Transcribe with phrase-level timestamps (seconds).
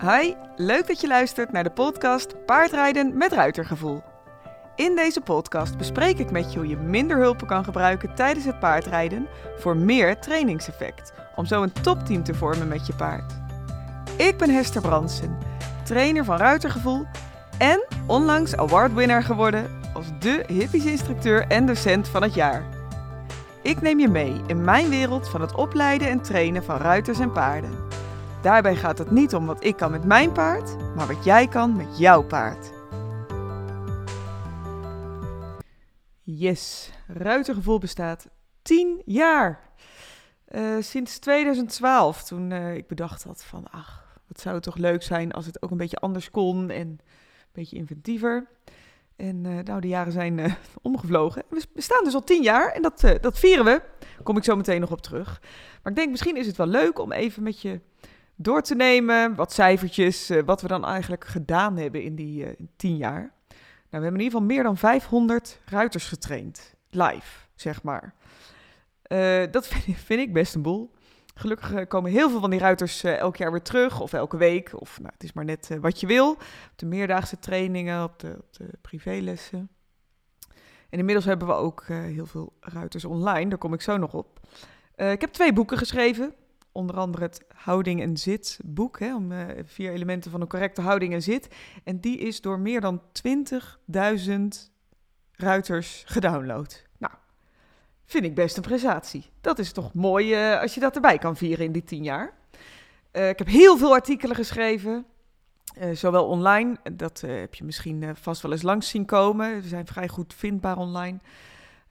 [0.00, 4.02] Hi, leuk dat je luistert naar de podcast Paardrijden met Ruitergevoel.
[4.76, 8.58] In deze podcast bespreek ik met je hoe je minder hulpen kan gebruiken tijdens het
[8.58, 9.26] paardrijden
[9.58, 13.32] voor meer trainingseffect, om zo een topteam te vormen met je paard.
[14.16, 15.38] Ik ben Hester Bransen,
[15.84, 17.06] trainer van Ruitergevoel
[17.58, 22.62] en onlangs awardwinnaar geworden als de hippies instructeur en docent van het jaar.
[23.62, 27.32] Ik neem je mee in mijn wereld van het opleiden en trainen van ruiters en
[27.32, 27.83] paarden.
[28.44, 31.76] Daarbij gaat het niet om wat ik kan met mijn paard, maar wat jij kan
[31.76, 32.72] met jouw paard.
[36.22, 38.28] Yes, Ruitergevoel bestaat
[38.62, 39.60] 10 jaar.
[40.48, 45.02] Uh, sinds 2012, toen uh, ik bedacht had van, ach, wat zou het toch leuk
[45.02, 47.00] zijn als het ook een beetje anders kon en een
[47.52, 48.48] beetje inventiever.
[49.16, 50.40] En uh, nou, de jaren zijn
[50.82, 51.42] omgevlogen.
[51.48, 53.82] We bestaan dus al 10 jaar en dat, dat vieren we.
[53.98, 55.40] Daar kom ik zo meteen nog op terug.
[55.82, 57.80] Maar ik denk, misschien is het wel leuk om even met je
[58.36, 59.34] door te nemen.
[59.34, 63.20] Wat cijfertjes, uh, wat we dan eigenlijk gedaan hebben in die uh, tien jaar.
[63.20, 66.74] Nou, we hebben in ieder geval meer dan 500 ruiters getraind.
[66.90, 68.14] Live, zeg maar.
[69.08, 70.90] Uh, dat vind, vind, ik best een boel.
[71.34, 74.00] Gelukkig komen heel veel van die ruiters elk jaar weer terug.
[74.00, 74.80] Of elke week.
[74.80, 76.30] Of nou, het is maar net wat je wil.
[76.30, 79.68] Op de meerdaagse trainingen, op de, op de privélessen.
[80.90, 83.48] En inmiddels hebben we ook heel veel ruiters online.
[83.48, 84.40] Daar kom ik zo nog op.
[84.96, 86.34] ik heb twee boeken geschreven
[86.74, 90.80] onder andere het houding en zit boek, hè, om uh, vier elementen van een correcte
[90.80, 91.48] houding en zit.
[91.84, 94.32] En die is door meer dan 20.000
[95.32, 96.84] ruiters gedownload.
[96.98, 97.12] Nou,
[98.04, 99.30] vind ik best een prestatie.
[99.40, 102.32] Dat is toch mooi uh, als je dat erbij kan vieren in die tien jaar.
[103.12, 105.06] Uh, ik heb heel veel artikelen geschreven,
[105.92, 109.62] zowel online, dat heb je misschien vast wel eens langs zien komen.
[109.62, 111.18] Ze zijn vrij goed vindbaar online.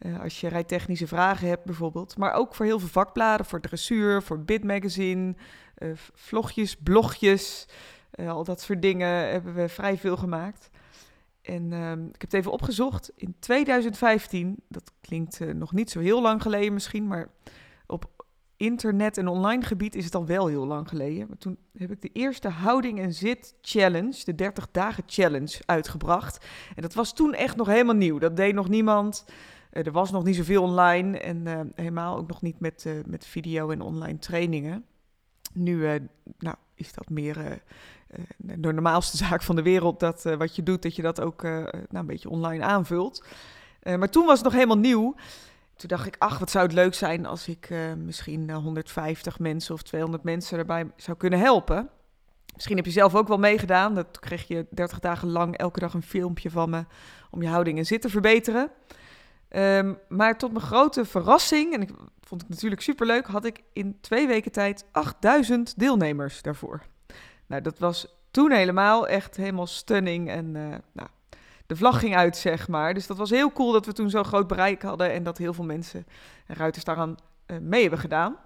[0.06, 2.18] Uh, als je rijtechnische vragen hebt bijvoorbeeld.
[2.18, 5.36] Maar ook voor heel veel vakbladen, voor dressuur, voor Bit Magazine,
[5.78, 7.68] uh, vlogjes, blogjes.
[8.16, 10.70] Uh, al dat soort dingen hebben we vrij veel gemaakt.
[11.42, 13.12] En ehm, ik heb het even opgezocht.
[13.16, 17.30] In 2015, dat klinkt nog niet zo heel lang geleden misschien, maar
[17.88, 18.24] op
[18.58, 21.28] internet en online gebied is het al wel heel lang geleden.
[21.28, 26.46] Maar toen heb ik de eerste houding en zit challenge, de 30 dagen challenge, uitgebracht.
[26.75, 28.18] En dat was toen echt nog helemaal nieuw.
[28.18, 29.25] Dat deed nog niemand.
[29.73, 32.94] Uh, er was nog niet zoveel online en uh, helemaal ook nog niet met, uh,
[33.06, 34.85] met video en online trainingen.
[35.53, 36.00] Nu
[36.38, 37.61] nou, is dat meer
[38.38, 41.85] de normaalste zaak van de wereld, dat wat je doet, dat je dat ook nou,
[41.89, 43.25] een beetje online aanvult.
[43.83, 45.16] maar toen was het nog helemaal nieuw.
[45.75, 49.81] Toen dacht ik, ach, wat zou het leuk zijn als ik misschien 150 mensen of
[49.81, 51.89] 200 mensen erbij zou kunnen helpen.
[52.53, 53.95] Misschien heb je zelf ook wel meegedaan.
[53.95, 56.85] Dat kreeg je 30 dagen lang elke dag een filmpje van me
[57.29, 58.72] om je houding en zitten te verbeteren.
[59.56, 61.90] Um, maar tot mijn grote verrassing, en ik
[62.22, 66.81] vond het natuurlijk superleuk, had ik in twee weken tijd 8000 deelnemers daarvoor.
[67.46, 71.08] Nou, dat was toen helemaal echt helemaal stunning en uh, nou,
[71.66, 72.94] de vlag ging uit, zeg maar.
[72.94, 75.53] Dus dat was heel cool dat we toen zo'n groot bereik hadden en dat heel
[75.53, 76.06] veel mensen
[76.47, 77.16] en ruiters daaraan
[77.47, 78.38] uh, mee hebben gedaan.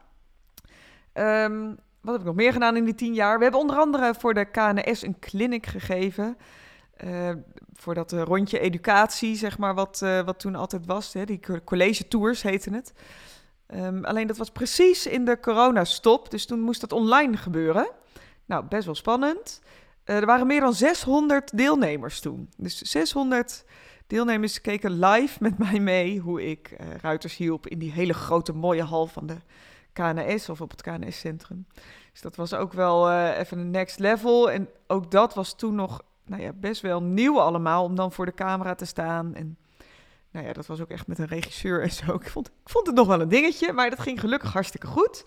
[1.13, 3.38] Um, wat heb ik nog meer gedaan in die tien jaar?
[3.38, 6.38] We hebben onder andere voor de KNS een clinic gegeven.
[7.03, 7.29] Uh,
[7.77, 11.13] voor dat uh, rondje educatie, zeg maar, wat, uh, wat toen altijd was.
[11.13, 12.93] Hè, die college tours heette het.
[13.75, 17.89] Um, alleen dat was precies in de coronastop, dus toen moest dat online gebeuren.
[18.45, 19.61] Nou, best wel spannend.
[20.03, 22.49] er waren meer dan 600 deelnemers toen.
[22.57, 23.66] Dus 600
[24.07, 28.83] deelnemers keken live met mij mee hoe ik ruiters hielp in die hele grote mooie
[28.83, 29.37] hal van de
[29.93, 31.67] KNS of op het KNS-centrum.
[32.11, 34.51] Dus dat was ook wel even een next level.
[34.51, 38.25] En ook dat was toen nog nou ja, best wel nieuw allemaal om dan voor
[38.25, 39.35] de camera te staan.
[39.35, 39.57] En
[40.31, 42.13] nou ja, dat was ook echt met een regisseur en zo.
[42.21, 45.23] Ik vond, ik vond het nog wel een dingetje, maar dat ging gelukkig hartstikke goed.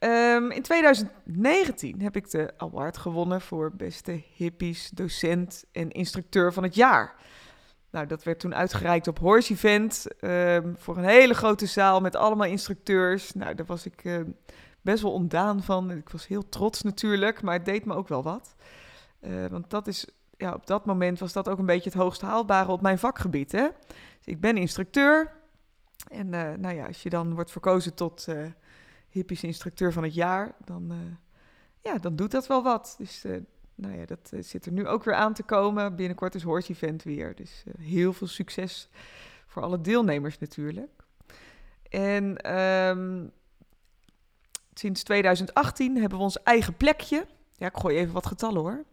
[0.00, 6.62] Um, in 2019 heb ik de award gewonnen voor beste hippies, docent en instructeur van
[6.62, 7.14] het jaar.
[7.90, 12.16] Nou, dat werd toen uitgereikt op Horse Event um, voor een hele grote zaal met
[12.16, 13.32] allemaal instructeurs.
[13.32, 14.20] Nou, daar was ik uh,
[14.80, 15.90] best wel ontdaan van.
[15.90, 18.54] Ik was heel trots natuurlijk, maar het deed me ook wel wat.
[19.26, 20.06] Uh, want dat is,
[20.36, 23.52] ja, op dat moment was dat ook een beetje het hoogst haalbare op mijn vakgebied.
[23.52, 23.68] Hè?
[24.16, 25.32] Dus ik ben instructeur.
[26.08, 30.54] En uh, nou ja, als je dan wordt verkozen tot uh, instructeur van het jaar,
[30.64, 30.92] dan,
[31.80, 32.94] ja, dan doet dat wel wat.
[32.98, 33.24] Dus
[33.74, 35.96] nou ja, dat zit er nu ook weer aan te komen.
[35.96, 37.34] Binnenkort is Horse Event weer.
[37.34, 38.88] Dus heel veel succes
[39.46, 41.04] voor alle deelnemers natuurlijk.
[41.88, 43.32] En um,
[44.74, 47.26] sinds 2018 hebben we ons eigen plekje.
[47.66, 48.84] Ik gooi even wat getallen hoor.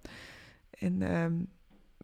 [0.70, 1.50] En um,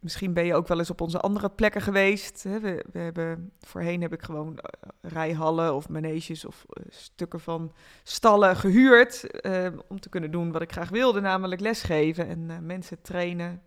[0.01, 2.43] misschien ben je ook wel eens op onze andere plekken geweest.
[2.43, 7.73] We, we, hebben, voorheen heb ik gewoon eh, rijhallen of maneges of eh, stukken van
[8.03, 9.23] stallen gehuurd.
[9.41, 13.61] eh, om te kunnen doen wat ik graag wilde, namelijk lesgeven en eh, mensen trainen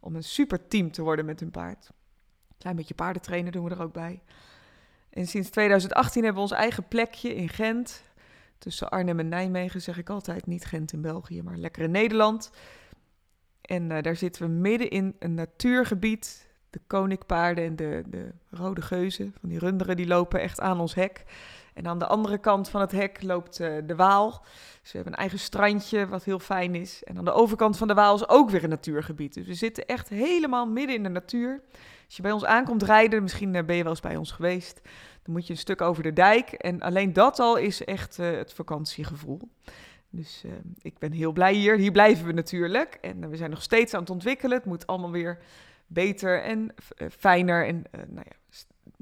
[0.00, 1.90] om een super team te worden met hun paard.
[2.58, 4.22] Klein beetje paardentrainen doen we er ook bij.
[5.10, 8.02] En sinds 2018 hebben we ons eigen plekje in Gent.
[8.64, 10.46] Tussen Arnhem en Nijmegen zeg ik altijd.
[10.46, 12.50] Niet Gent in België, maar lekker in Nederland.
[13.60, 16.48] En eh, daar zitten we midden in een natuurgebied.
[16.70, 20.94] De koninkpaarden en de, de rode geuzen, van die runderen, die lopen echt aan ons
[20.94, 21.24] hek.
[21.74, 24.30] En aan de andere kant van het hek loopt eh, de Waal.
[24.80, 27.04] Dus we hebben een eigen strandje, wat heel fijn is.
[27.04, 29.34] En aan de overkant van de Waal is ook weer een natuurgebied.
[29.34, 31.62] Dus we zitten echt helemaal midden in de natuur.
[32.04, 34.80] Als je bij ons aankomt rijden, misschien eh, ben je wel eens bij ons geweest,
[35.24, 36.52] dan moet je een stuk over de dijk.
[36.52, 39.40] En alleen dat al is echt eh, het vakantiegevoel.
[40.10, 41.76] Dus eh, ik ben heel blij hier.
[41.76, 42.98] Hier blijven we natuurlijk.
[43.00, 44.56] En eh, we zijn nog steeds aan het ontwikkelen.
[44.56, 45.38] Het moet allemaal weer
[45.86, 46.74] beter en
[47.18, 47.66] fijner.
[47.66, 48.36] En nou ja,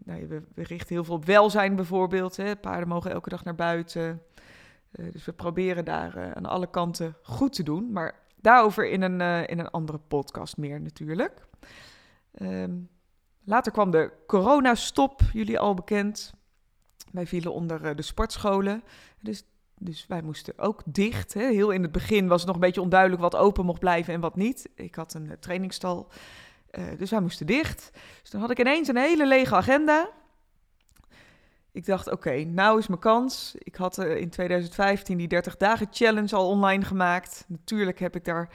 [0.04, 2.36] nou we, richten heel veel op welzijn bijvoorbeeld.
[2.36, 2.56] Hè.
[2.56, 4.22] Paarden mogen elke dag naar buiten.
[4.90, 7.92] Dus we proberen daar aan alle kanten goed te doen.
[7.92, 11.46] Maar daarover in een, in een andere podcast meer natuurlijk.
[12.32, 12.72] Ehm,
[13.44, 16.32] later kwam de coronastop, jullie al bekend.
[17.12, 18.82] Wij vielen onder eh, de sportscholen.
[19.20, 19.44] Dus,
[19.78, 21.34] dus wij moesten ook dicht.
[21.34, 21.46] Hè.
[21.46, 24.20] Heel in het begin was het nog een beetje onduidelijk wat open mocht blijven en
[24.20, 24.68] wat niet.
[24.74, 26.08] Ik had een eh, trainingstal,
[26.70, 27.90] eh, dus wij moesten dicht.
[28.20, 30.10] Dus dan had ik ineens een hele lege agenda.
[31.72, 33.54] Ik dacht, oké, nou is mijn kans.
[33.58, 37.44] Ik had in 2015 die 30 dagen challenge al online gemaakt.
[37.48, 38.48] Natuurlijk heb ik daar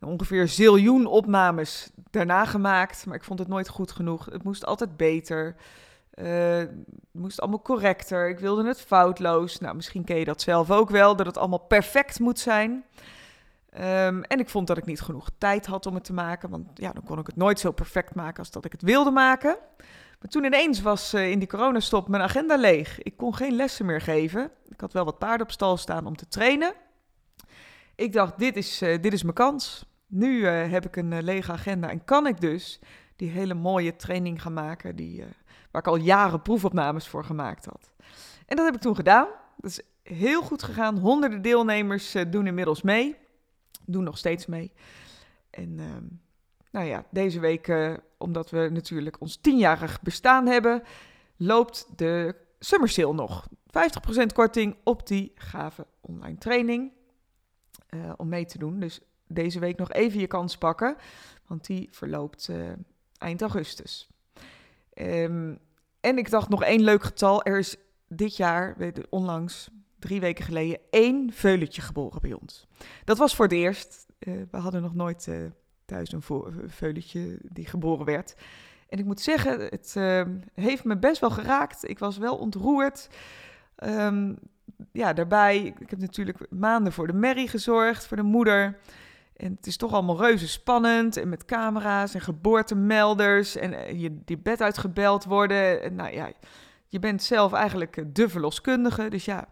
[0.00, 4.24] ongeveer ziljoen opnames daarna gemaakt, maar ik vond het nooit goed genoeg.
[4.24, 5.56] Het moest altijd beter.
[6.10, 6.70] Eh, het
[7.12, 8.28] moest allemaal correcter.
[8.28, 9.58] Ik wilde het foutloos.
[9.58, 12.84] Nou, misschien ken je dat zelf ook wel, dat het allemaal perfect moet zijn.
[13.70, 16.66] Ehm, en ik vond dat ik niet genoeg tijd had om het te maken, want
[16.74, 19.56] ja, dan kon ik het nooit zo perfect maken als dat ik het wilde maken.
[20.20, 23.02] Maar toen ineens was eh, in die coronastop mijn agenda leeg.
[23.02, 24.50] Ik kon geen lessen meer geven.
[24.68, 26.72] Ik had wel wat paarden op stal staan om te trainen.
[27.94, 29.84] Ik dacht, dit is, eh, dit is mijn kans.
[30.10, 32.80] Nu eh, heb ik een eh, lege agenda en kan ik dus
[33.16, 35.28] die hele mooie training gaan maken die, eh,
[35.70, 37.90] waar ik al jaren proefopnames voor gemaakt had.
[38.46, 39.26] En dat heb ik toen gedaan.
[39.56, 40.98] Dat is heel goed gegaan.
[40.98, 43.16] Honderden deelnemers doen inmiddels mee.
[43.84, 44.72] Doen nog steeds mee.
[45.50, 46.04] En ehm,
[46.70, 50.82] nou ja, deze week, omdat we natuurlijk ons tienjarig bestaan hebben,
[51.36, 53.48] loopt de Summer Sale nog.
[53.66, 56.92] 50% korting op die gave online training
[58.16, 58.80] om mee te doen.
[58.80, 59.00] Dus
[59.32, 60.96] deze week nog even je kans pakken,
[61.46, 62.56] want die verloopt eh,
[63.18, 64.08] eind augustus.
[64.92, 65.54] Ehm,
[66.00, 67.42] en ik dacht nog één leuk getal.
[67.42, 67.76] Er is
[68.08, 68.76] dit jaar,
[69.08, 72.66] onlangs, drie weken geleden, één veulentje geboren bij ons.
[73.04, 74.06] Dat was voor het eerst.
[74.18, 75.36] Eh, we hadden nog nooit eh,
[75.84, 76.22] thuis een
[76.66, 78.34] veulentje die geboren werd.
[78.88, 80.22] En ik moet zeggen, het eh,
[80.54, 81.88] heeft me best wel geraakt.
[81.88, 83.08] Ik was wel ontroerd.
[83.76, 84.34] Ehm,
[84.92, 88.78] ja, daarbij, ik heb natuurlijk maanden voor de Mary gezorgd, voor de moeder.
[89.40, 91.16] En het is toch allemaal reuze spannend.
[91.16, 93.56] En met camera's en geboortemelders.
[93.56, 95.82] En eh, je die bed uitgebeld worden.
[95.82, 96.32] En nou ja,
[96.86, 99.08] je bent zelf eigenlijk eh, de verloskundige.
[99.08, 99.48] Dus ja,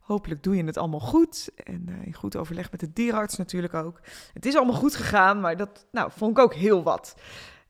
[0.00, 1.50] hopelijk doe je het allemaal goed.
[1.64, 4.00] En eh, in goed overleg met de dierenarts natuurlijk ook.
[4.32, 7.14] Het is allemaal goed gegaan, maar dat nou, vond ik ook heel wat.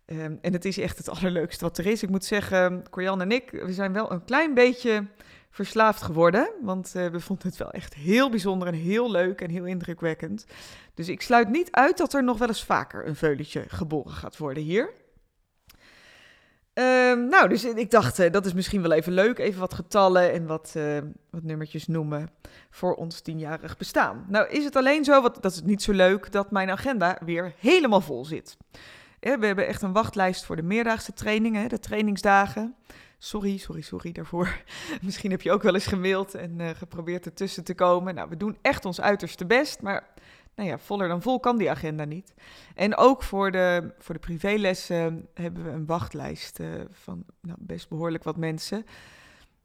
[0.04, 2.02] Ehm, en het is echt het allerleukste wat er is.
[2.02, 5.06] Ik moet zeggen, Corianne en ik, we zijn wel een klein beetje
[5.64, 6.50] verslaafd geworden.
[6.60, 10.46] Want eh, we vonden het wel echt heel bijzonder en heel leuk en heel indrukwekkend.
[10.94, 14.36] Dus ik sluit niet uit dat er nog wel eens vaker een veulentje geboren gaat
[14.36, 14.92] worden hier.
[16.72, 19.38] Ehm, nou, dus ik dacht, eh, dat is misschien wel even leuk.
[19.38, 20.98] Even wat getallen en wat, eh,
[21.30, 22.30] wat nummertjes noemen
[22.70, 24.26] voor ons tienjarig bestaan.
[24.28, 28.00] Nou, is het alleen zo, dat is niet zo leuk, dat mijn agenda weer helemaal
[28.00, 28.56] vol zit.
[29.20, 32.74] We hebben echt een wachtlijst voor de meerdaagse trainingen, de trainingsdagen.
[33.18, 34.62] Sorry, sorry, sorry daarvoor.
[35.02, 38.14] Misschien heb je ook wel eens gemaild en eh, geprobeerd ertussen te komen.
[38.14, 40.08] Nou, we doen echt ons uiterste best, maar
[40.54, 42.34] nou ja, voller dan vol kan die agenda niet.
[42.74, 47.88] En ook voor de, voor de privélessen hebben we een wachtlijst eh, van nou, best
[47.88, 48.84] behoorlijk wat mensen.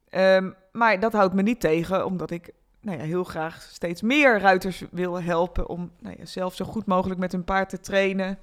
[0.09, 4.39] Ehm, maar dat houdt me niet tegen, omdat ik nou ja, heel graag steeds meer
[4.39, 8.39] ruiters wil helpen om nou ja, zelf zo goed mogelijk met hun paard te trainen.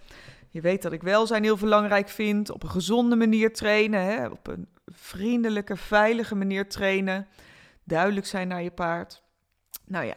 [0.49, 4.47] Je weet dat ik welzijn heel belangrijk vind, op een gezonde manier trainen, hè, op
[4.47, 7.29] een vriendelijke, veilige manier trainen,
[7.85, 9.23] duidelijk zijn naar je paard.
[9.87, 10.17] Nou ja,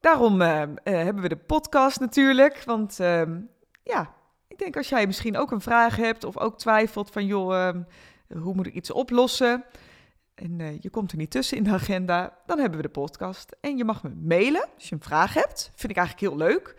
[0.00, 3.40] daarom eh, eh, hebben we de podcast natuurlijk, want ehm,
[3.82, 4.14] ja,
[4.48, 7.82] ik denk als jij misschien ook een vraag hebt of ook twijfelt van joh, ehm,
[8.38, 9.64] hoe moet ik iets oplossen?
[10.34, 13.56] En eh, je komt er niet tussen in de agenda, dan hebben we de podcast.
[13.60, 15.70] En je mag me mailen als je een vraag hebt.
[15.74, 16.74] Vind ik eigenlijk heel leuk.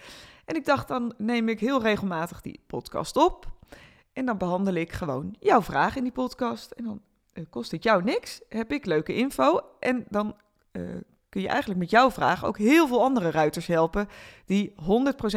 [0.46, 3.61] En ik dacht, dan neem ik heel regelmatig die podcast op.
[4.14, 6.72] En dan behandel ik gewoon jouw vraag in die podcast.
[6.72, 7.02] En dan
[7.34, 9.60] uh, kost het jou niks, heb ik leuke info.
[9.80, 10.36] En dan
[10.72, 10.96] uh,
[11.30, 14.08] kun je eigenlijk met jouw vraag ook heel veel andere ruiters helpen.
[14.46, 14.74] Die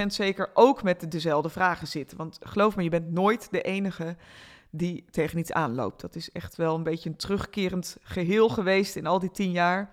[0.02, 2.16] 100% zeker ook met dezelfde vragen zitten.
[2.16, 4.16] Want geloof me, je bent nooit de enige
[4.70, 6.00] die tegen iets aanloopt.
[6.00, 9.90] Dat is echt wel een beetje een terugkerend geheel geweest in al die tien jaar.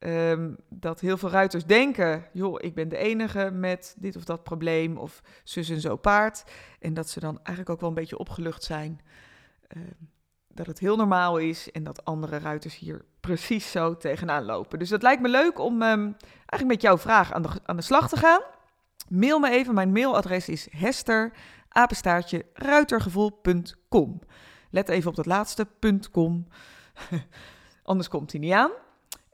[0.00, 4.42] Um, dat heel veel ruiters denken, joh, ik ben de enige met dit of dat
[4.42, 6.44] probleem of zus en zo paard.
[6.80, 9.00] En dat ze dan eigenlijk ook wel een beetje opgelucht zijn
[9.76, 10.10] um,
[10.58, 14.78] dat het heel normaal is en dat andere ruiters hier precies zo tegenaan lopen.
[14.78, 17.82] Dus dat lijkt me leuk om um, eigenlijk met jouw vraag aan de, aan de
[17.82, 18.40] slag te gaan.
[19.08, 21.32] Mail me even, mijn mailadres is hester,
[21.68, 24.20] apenstaartje, ruitergevoel.com.
[24.70, 25.66] Let even op dat laatste,
[26.12, 26.46] .com,
[27.82, 28.70] anders komt hij niet aan.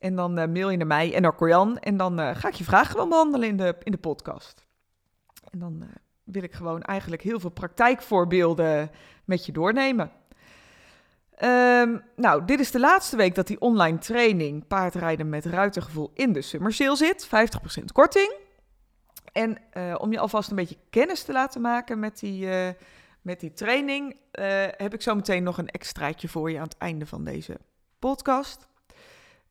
[0.04, 1.78] En dan uh, mail je naar mij en naar Corian.
[1.78, 4.66] En dan uh, ga ik je vragen gewoon behandelen in de, in de podcast.
[5.50, 5.88] En dan uh,
[6.24, 8.90] wil ik gewoon eigenlijk heel veel praktijkvoorbeelden
[9.24, 10.10] met je doornemen.
[11.42, 16.32] Um, nou, dit is de laatste week dat die online training paardrijden met ruitergevoel in
[16.32, 17.26] de Summer Sale zit.
[17.80, 18.34] 50% korting.
[19.32, 19.58] En
[19.98, 22.48] om je alvast een beetje kennis te laten maken met die,
[23.22, 24.16] met die training,
[24.76, 27.58] heb ik zo meteen nog een extraatje voor je aan het einde van deze
[27.98, 28.66] podcast.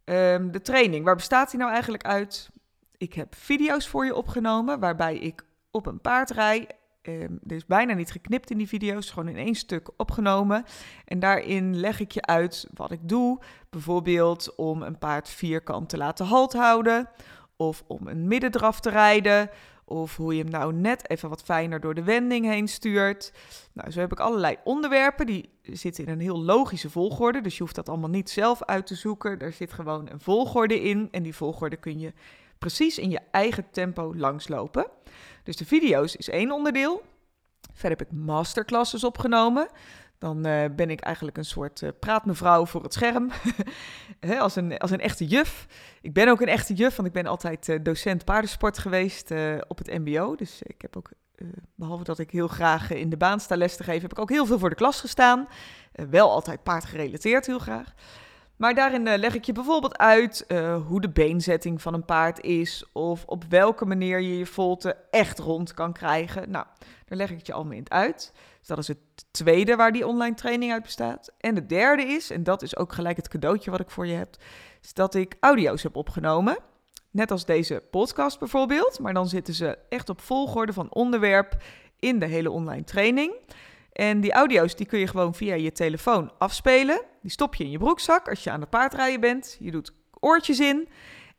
[0.05, 2.49] Um, de training, waar bestaat die nou eigenlijk uit?
[2.97, 6.67] Ik heb video's voor je opgenomen waarbij ik op een paard rij.
[7.01, 10.65] Um, er is bijna niet geknipt in die video's, gewoon in één stuk opgenomen.
[11.05, 13.41] En daarin leg ik je uit wat ik doe.
[13.69, 17.09] Bijvoorbeeld om een paard vierkant te laten halt houden.
[17.57, 19.49] Of om een middendraf te rijden.
[19.85, 23.33] Of hoe je hem nou net even wat fijner door de wending heen stuurt.
[23.73, 25.25] Nou, zo heb ik allerlei onderwerpen.
[25.25, 27.41] Die zitten in een heel logische volgorde.
[27.41, 29.39] Dus je hoeft dat allemaal niet zelf uit te zoeken.
[29.39, 31.07] Er zit gewoon een volgorde in.
[31.11, 32.13] En die volgorde kun je
[32.57, 34.87] precies in je eigen tempo langslopen.
[35.43, 37.01] Dus de video's is één onderdeel.
[37.73, 39.67] Verder heb ik masterclasses opgenomen.
[40.23, 43.31] Dan uh, ben ik eigenlijk een soort uh, praatmevrouw voor het scherm.
[44.39, 45.67] als, een, als een echte juf.
[46.01, 49.31] Ik ben ook een echte juf, want ik ben altijd uh, docent paardensport geweest
[49.67, 50.35] op het MBO.
[50.35, 51.11] Dus ik heb ook,
[51.75, 54.29] behalve dat ik heel graag in de baan sta les te geven, heb ik ook
[54.29, 55.47] heel veel voor de klas gestaan.
[56.09, 57.93] wel altijd paardgerelateerd, heel graag.
[58.55, 60.45] Maar daarin leg ik je bijvoorbeeld uit
[60.87, 62.85] hoe de beenzetting van een paard is.
[62.91, 66.51] Of op welke manier je je volte echt rond kan krijgen.
[66.51, 66.65] Nou,
[67.05, 68.33] daar leg ik het je allemaal in uit.
[68.63, 71.31] Dus dat is het tweede waar die online training uit bestaat.
[71.37, 74.13] En de derde is, en dat is ook gelijk het cadeautje wat ik voor je
[74.13, 74.35] heb,
[74.81, 76.57] is dat ik audio's heb opgenomen.
[77.11, 81.63] Net als deze podcast bijvoorbeeld, maar dan zitten ze echt op volgorde van onderwerp
[81.99, 83.33] in de hele online training.
[83.91, 87.01] En die audio's die kun je gewoon via je telefoon afspelen.
[87.21, 89.57] Die stop je in je broekzak als je aan het paardrijden bent.
[89.59, 90.89] Je doet oortjes in.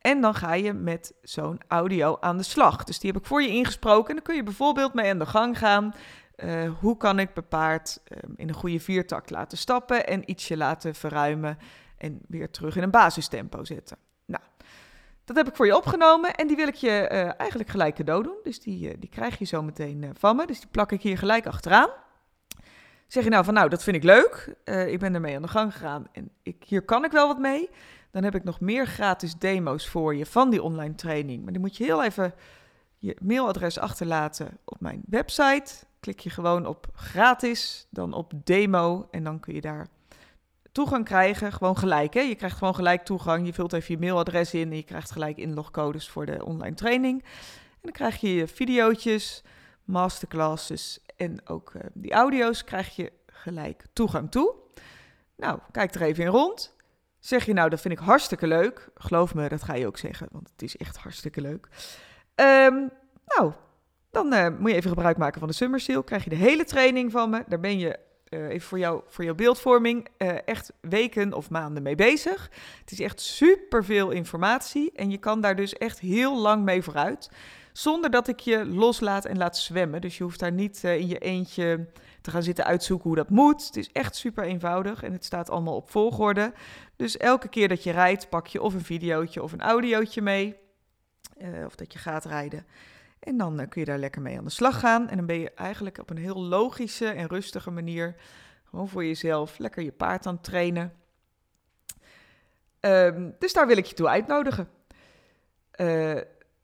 [0.00, 2.84] En dan ga je met zo'n audio aan de slag.
[2.84, 4.08] Dus die heb ik voor je ingesproken.
[4.08, 5.94] En dan kun je bijvoorbeeld mee aan de gang gaan.
[6.36, 10.56] Uh, hoe kan ik mijn paard um, in een goede viertakt laten stappen en ietsje
[10.56, 11.58] laten verruimen
[11.98, 13.96] en weer terug in een basistempo zetten.
[14.24, 14.42] Nou,
[15.24, 18.22] dat heb ik voor je opgenomen en die wil ik je uh, eigenlijk gelijk cadeau
[18.22, 18.36] doen.
[18.42, 20.46] Dus die, uh, die krijg je zo meteen van me.
[20.46, 21.90] Dus die plak ik hier gelijk achteraan.
[23.06, 24.56] Zeg je nou van nou, dat vind ik leuk.
[24.64, 27.70] ik ben ermee aan de gang gegaan en ik, hier kan ik wel wat mee.
[28.10, 31.42] Dan heb ik nog meer gratis demo's voor je van die online training.
[31.42, 32.34] Maar die moet je heel even
[33.04, 35.72] je mailadres achterlaten op mijn website
[36.04, 39.86] klik je gewoon op gratis, dan op demo en dan kun je daar
[40.72, 41.52] toegang krijgen.
[41.52, 42.20] Gewoon gelijk, hè?
[42.20, 43.46] Je krijgt gewoon gelijk toegang.
[43.46, 47.22] Je vult even je mailadres in en je krijgt gelijk inlogcodes voor de online training.
[47.22, 49.42] En dan krijg je je video's,
[49.84, 54.54] masterclasses en ook uh, die audio's krijg je gelijk toegang toe.
[55.36, 56.74] Nou, kijk er even in rond.
[57.18, 58.88] Zeg je nou, dat vind ik hartstikke leuk.
[58.94, 61.68] Geloof me, dat ga je ook zeggen, want het is echt hartstikke leuk.
[62.36, 62.90] Um,
[63.26, 63.52] nou,
[64.10, 66.02] dan uh, moet je even gebruik maken van de Summer Seal.
[66.02, 67.44] Krijg je de hele training van me.
[67.48, 67.98] Daar ben je
[68.28, 72.50] uh, even voor, jou, voor jouw beeldvorming uh, echt weken of maanden mee bezig.
[72.80, 76.82] Het is echt super veel informatie en je kan daar dus echt heel lang mee
[76.82, 77.30] vooruit.
[77.72, 80.00] Zonder dat ik je loslaat en laat zwemmen.
[80.00, 81.86] Dus je hoeft daar niet in je eentje
[82.20, 83.66] te gaan zitten uitzoeken hoe dat moet.
[83.66, 86.52] Het is echt super eenvoudig en het staat allemaal op volgorde.
[86.96, 90.63] Dus elke keer dat je rijdt, pak je of een videootje of een audiootje mee.
[91.66, 92.66] Of dat je gaat rijden.
[93.18, 95.08] En dan uh, kun je daar lekker mee aan de slag gaan.
[95.08, 98.14] En dan ben je eigenlijk op een heel logische en rustige manier
[98.64, 100.92] gewoon voor jezelf lekker je paard aan het trainen.
[102.80, 104.68] Um, dus daar wil ik je toe uitnodigen.
[105.80, 106.20] Uh,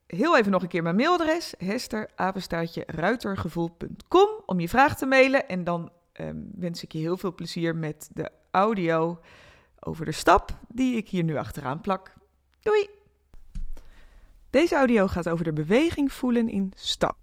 [0.07, 5.49] heel even nog een keer mijn mailadres: hesterapenstaartje-ruitergevoel.com om je vraag te mailen.
[5.49, 9.21] En dan um, wens ik je heel veel plezier met de audio
[9.81, 12.13] over de stap die ik hier nu achteraan plak.
[12.61, 13.00] Doei!
[14.51, 17.17] Deze audio gaat over de beweging voelen in stap.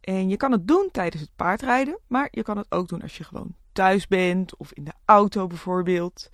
[0.00, 3.16] En je kan het doen tijdens het paardrijden, maar je kan het ook doen als
[3.16, 6.30] je gewoon thuis bent of in de auto bijvoorbeeld.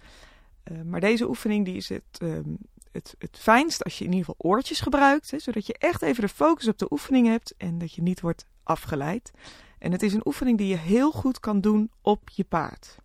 [0.73, 2.59] Uh, maar deze oefening die is het, um,
[2.93, 6.23] het, het fijnst als je in ieder geval oortjes gebruikt, hè, zodat je echt even
[6.23, 9.31] de focus op de oefening hebt en dat je niet wordt afgeleid.
[9.79, 12.97] En het is een oefening die je heel goed kan doen op je paard.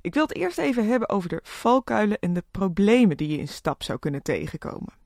[0.00, 3.48] Ik wil het eerst even hebben over de valkuilen en de problemen die je in
[3.48, 5.00] stap zou kunnen tegenkomen.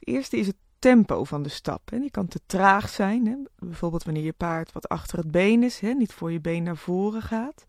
[0.00, 1.90] Het eerste is het tempo van de stap.
[1.90, 1.98] Hè.
[1.98, 3.26] Die kan te traag zijn.
[3.26, 3.34] Hè.
[3.58, 6.76] Bijvoorbeeld wanneer je paard wat achter het been is, hè, niet voor je been naar
[6.76, 7.64] voren gaat.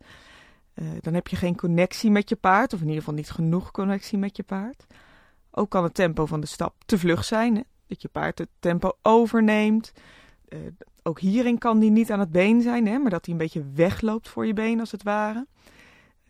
[0.74, 3.70] Uh, dan heb je geen connectie met je paard, of in ieder geval niet genoeg
[3.70, 4.86] connectie met je paard.
[5.50, 7.62] Ook kan het tempo van de stap te vlug zijn, hè.
[7.86, 9.92] dat je paard het tempo overneemt.
[10.48, 10.58] Uh,
[11.02, 13.70] ook hierin kan die niet aan het been zijn, hè, maar dat hij een beetje
[13.74, 15.46] wegloopt voor je been als het ware.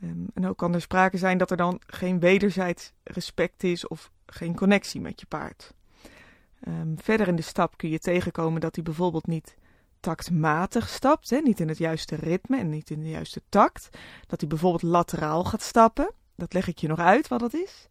[0.03, 4.11] Um, en ook kan er sprake zijn dat er dan geen wederzijds respect is of
[4.27, 5.75] geen connectie met je paard.
[6.69, 9.57] Um, verder in de stap kun je tegenkomen dat hij bijvoorbeeld niet
[10.01, 13.89] taktmatig stapt, hè, niet in het juiste ritme en niet in de juiste takt.
[14.27, 16.13] Dat hij bijvoorbeeld lateraal gaat stappen.
[16.37, 17.89] Dat leg ik je nog uit wat dat is.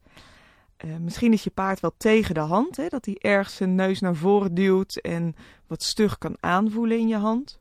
[0.85, 3.99] Uh, misschien is je paard wel tegen de hand, hè, dat hij ergens zijn neus
[3.99, 5.35] naar voren duwt en
[5.67, 7.59] wat stug kan aanvoelen in je hand.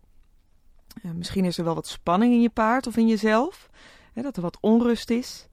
[1.02, 3.71] Uh, misschien is er wel wat spanning in je paard of in jezelf,
[4.12, 5.49] hè, dat er wat onrust is.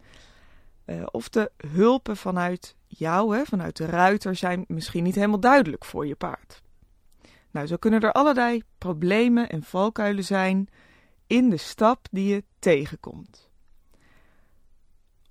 [0.88, 5.86] Uh, of de hulpen vanuit jou, hè, vanuit de ruiter, zijn misschien niet helemaal duidelijk
[5.86, 6.62] voor je paard.
[7.52, 10.68] Nou, zo kunnen er allerlei problemen en valkuilen zijn
[11.28, 13.50] in de stap die je tegenkomt.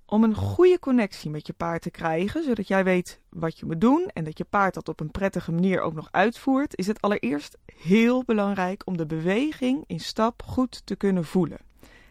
[0.05, 3.81] Om een goede connectie met je paard te krijgen, zodat jij weet wat je moet
[3.81, 7.01] doen en dat je paard dat op een prettige manier ook nog uitvoert, is het
[7.01, 11.59] allereerst heel belangrijk om de beweging in stap goed te kunnen voelen.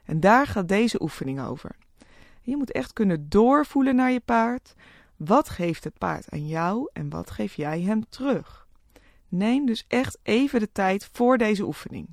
[0.04, 1.76] En daar gaat deze oefening over.
[2.46, 4.74] Je moet echt kunnen doorvoelen naar je paard.
[5.16, 8.66] Wat geeft het paard aan jou en wat geef jij hem terug?
[9.28, 12.08] Neem dus echt even de tijd voor deze oefening.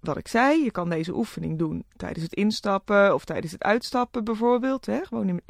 [0.00, 4.24] Wat ik zei, je kan deze oefening doen tijdens het instappen of tijdens het uitstappen
[4.24, 4.86] bijvoorbeeld.
[4.86, 5.04] Hè?
[5.04, 5.40] Gewoon in,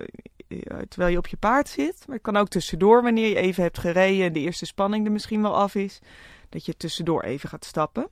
[0.48, 2.04] eh, terwijl je op je paard zit.
[2.06, 5.12] Maar het kan ook tussendoor wanneer je even hebt gereden en de eerste spanning er
[5.12, 6.00] misschien wel af is.
[6.48, 8.08] Dat je tussendoor even gaat stappen.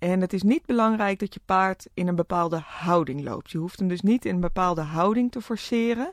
[0.00, 3.50] En het is niet belangrijk dat je paard in een bepaalde houding loopt.
[3.50, 6.12] Je hoeft hem dus niet in een bepaalde houding te forceren.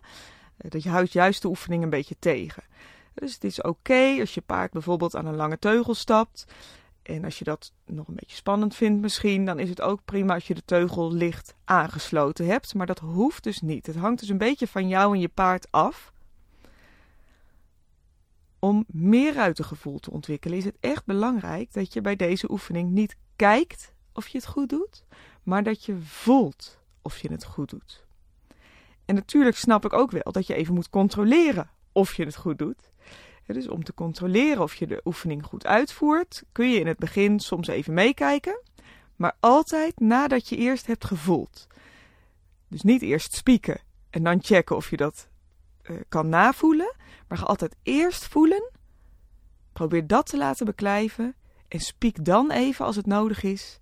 [0.57, 2.63] Eh, dat je houdt juist de oefening een beetje tegen.
[3.13, 6.45] Dus het is oké als je paard bijvoorbeeld aan een lange teugel stapt.
[7.01, 10.33] En als je dat nog een beetje spannend vindt misschien, dan is het ook prima
[10.33, 12.73] als je de teugel licht aangesloten hebt.
[12.73, 13.85] Maar dat hoeft dus niet.
[13.85, 16.11] Het hangt dus een beetje van jou en je paard af.
[18.67, 23.15] Om meer ruitengevoel te ontwikkelen is het echt belangrijk dat je bij deze oefening niet
[23.35, 25.03] kijkt of je het goed doet,
[25.43, 28.05] maar dat je voelt of je het goed doet.
[29.05, 32.57] En natuurlijk snap ik ook wel dat je even moet controleren of je het goed
[32.57, 32.91] doet.
[33.45, 37.39] dus om te controleren of je de oefening goed uitvoert, kun je in het begin
[37.39, 38.61] soms even meekijken,
[39.15, 41.67] maar altijd nadat je eerst hebt gevoeld.
[42.67, 45.29] Dus niet eerst spieken en dan checken of je dat
[46.09, 46.95] kan navoelen,
[47.27, 48.71] maar ga altijd eerst voelen.
[49.73, 51.35] Probeer dat te laten beklijven
[51.67, 53.79] en spiek dan even als het nodig is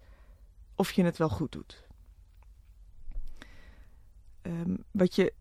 [0.75, 1.83] of je het wel goed doet.
[4.41, 5.33] Um, wat, je,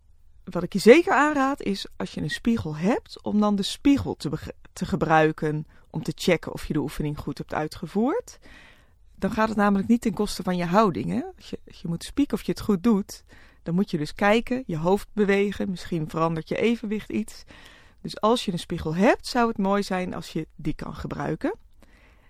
[0.44, 4.14] wat ik je zeker aanraad is als je een spiegel hebt, om dan de spiegel
[4.14, 4.31] te,
[4.72, 8.38] te gebruiken om te checken of je de oefening goed hebt uitgevoerd.
[9.14, 11.11] Dan gaat het namelijk niet ten koste van je houding.
[11.11, 11.22] Hè?
[11.37, 13.24] Je, je moet spieken of je het goed doet,
[13.64, 17.44] dan moet je dus kijken, je hoofd bewegen, misschien verandert je evenwicht iets.
[18.00, 21.55] Dus als je een spiegel hebt, zou het mooi zijn als je die kan gebruiken.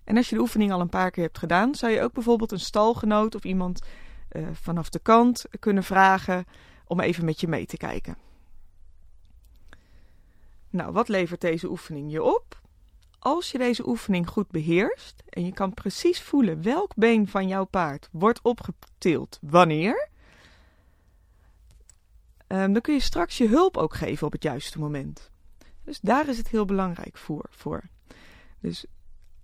[0.05, 2.53] En als je de oefening al een paar keer hebt gedaan, zou je ook bijvoorbeeld
[2.53, 3.83] een stalgenoot of iemand
[4.33, 6.44] uh, vanaf de kant kunnen vragen
[6.87, 8.16] om even met je mee te kijken.
[10.70, 12.61] Nou, wat levert deze oefening je op?
[13.18, 17.64] Als je deze oefening goed beheerst en je kan precies voelen welk been van jouw
[17.64, 20.09] paard wordt opgetild wanneer,
[22.62, 25.30] um, dan kun je straks je hulp ook geven op het juiste moment.
[25.84, 27.46] Dus daar is het heel belangrijk voor.
[27.50, 27.82] voor.
[28.60, 28.86] Dus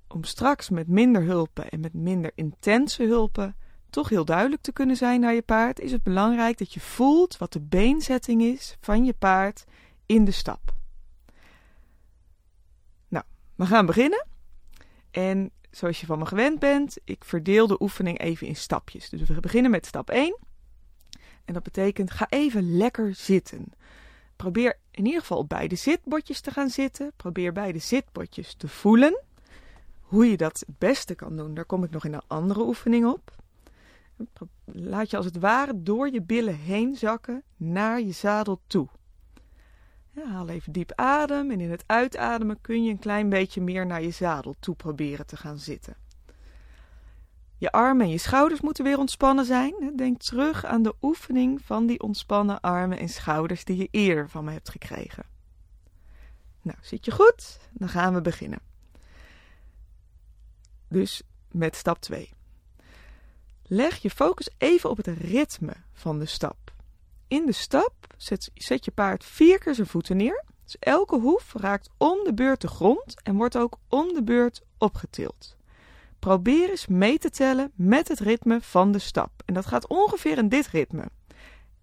[0.08, 3.56] om straks met minder hulpen en met minder intense hulpen
[3.90, 7.38] toch heel duidelijk te kunnen zijn naar je paard, is het belangrijk dat je voelt
[7.38, 9.64] wat de beenzetting is van je paard
[10.06, 10.74] in de stap.
[13.08, 14.26] Nou, we gaan beginnen.
[15.10, 19.08] En zoals je van me gewend bent, ik verdeel de oefening even in stapjes.
[19.08, 20.38] Dus we beginnen met stap 1.
[21.44, 23.72] En dat betekent ga even lekker zitten.
[24.36, 27.12] Probeer in ieder geval op beide zitbordjes te gaan zitten.
[27.16, 29.22] Probeer beide zitbordjes te voelen.
[30.00, 33.06] Hoe je dat het beste kan doen, daar kom ik nog in een andere oefening
[33.06, 33.38] op.
[34.64, 38.88] Laat je als het ware door je billen heen zakken naar je zadel toe.
[40.10, 43.86] Ja, haal even diep adem en in het uitademen kun je een klein beetje meer
[43.86, 45.96] naar je zadel toe proberen te gaan zitten.
[47.60, 49.92] Je armen en je schouders moeten weer ontspannen zijn.
[49.96, 54.44] Denk terug aan de oefening van die ontspannen armen en schouders die je eerder van
[54.44, 55.24] me hebt gekregen.
[56.62, 57.58] Nou, zit je goed?
[57.70, 58.58] Dan gaan we beginnen.
[60.88, 62.30] Dus met stap 2.
[63.62, 66.74] Leg je focus even op het ritme van de stap.
[67.28, 70.44] In de stap zet, je paard vier keer zijn voeten neer.
[70.64, 74.62] Dus elke hoef raakt om de beurt de grond en wordt ook om de beurt
[74.78, 75.58] opgetild.
[76.20, 79.30] Probeer eens mee te tellen met het ritme van de stap.
[79.44, 81.04] En dat gaat ongeveer in dit ritme.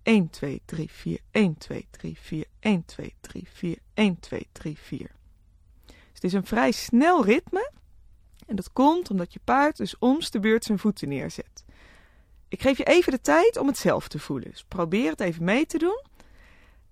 [0.03, 4.77] 1, 2, 3, 4, 1, 2, 3, 4, 1, 2, 3, 4, 1, 2, 3,
[4.77, 5.11] 4.
[5.87, 7.71] Dus het is een vrij snel ritme.
[8.45, 11.65] En dat komt omdat je paard dus omst de beurt zijn voeten neerzet.
[12.47, 14.51] Ik geef je even de tijd om het zelf te voelen.
[14.51, 16.01] Dus probeer het even mee te doen.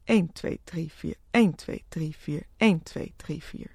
[0.03, 3.74] 1, 2, 3, 4, 1, 2, 3, 4, 1, 2, 3, 4.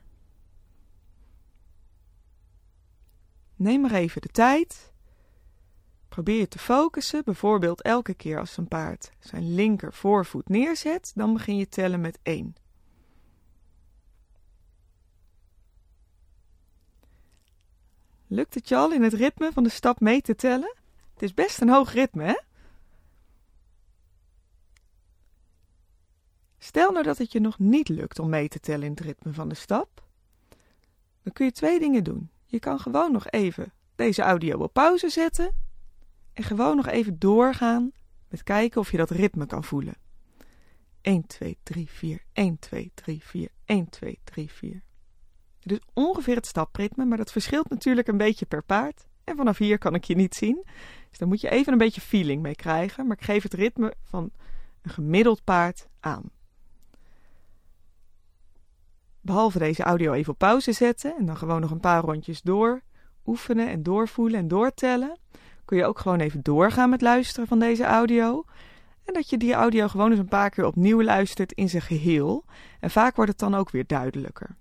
[3.60, 4.92] Neem maar even de tijd.
[6.08, 11.32] Probeer je te focussen, bijvoorbeeld elke keer als een paard zijn linker voorvoet neerzet, dan
[11.32, 12.54] begin je tellen met 1.
[18.26, 20.76] Lukt het je al in het ritme van de stap mee te tellen?
[21.12, 22.38] Het is best een hoog ritme, hè?
[26.58, 29.32] Stel nou dat het je nog niet lukt om mee te tellen in het ritme
[29.32, 30.02] van de stap.
[31.22, 32.30] Dan kun je twee dingen doen.
[32.50, 35.52] Je kan gewoon nog even deze audio op pauze zetten
[36.32, 37.92] en gewoon nog even doorgaan
[38.28, 39.94] met kijken of je dat ritme kan voelen.
[41.00, 44.82] 1, 2, 3, 4, 1, 2, 3, 4, 1, 2, 3, 4.
[45.60, 49.06] Het is ongeveer het stapritme, maar dat verschilt natuurlijk een beetje per paard.
[49.24, 50.62] En vanaf hier kan ik je niet zien.
[51.08, 53.06] Dus daar moet je even een beetje feeling mee krijgen.
[53.06, 54.30] Maar ik geef het ritme van
[54.82, 56.30] een gemiddeld paard aan.
[59.20, 62.82] Behalve deze audio even op pauze zetten en dan gewoon nog een paar rondjes door
[63.26, 65.18] oefenen en doorvoelen en doortellen,
[65.64, 68.44] kun je ook gewoon even doorgaan met luisteren van deze audio.
[69.04, 72.44] En dat je die audio gewoon eens een paar keer opnieuw luistert in zijn geheel.
[72.80, 74.56] En vaak wordt het dan ook weer duidelijker.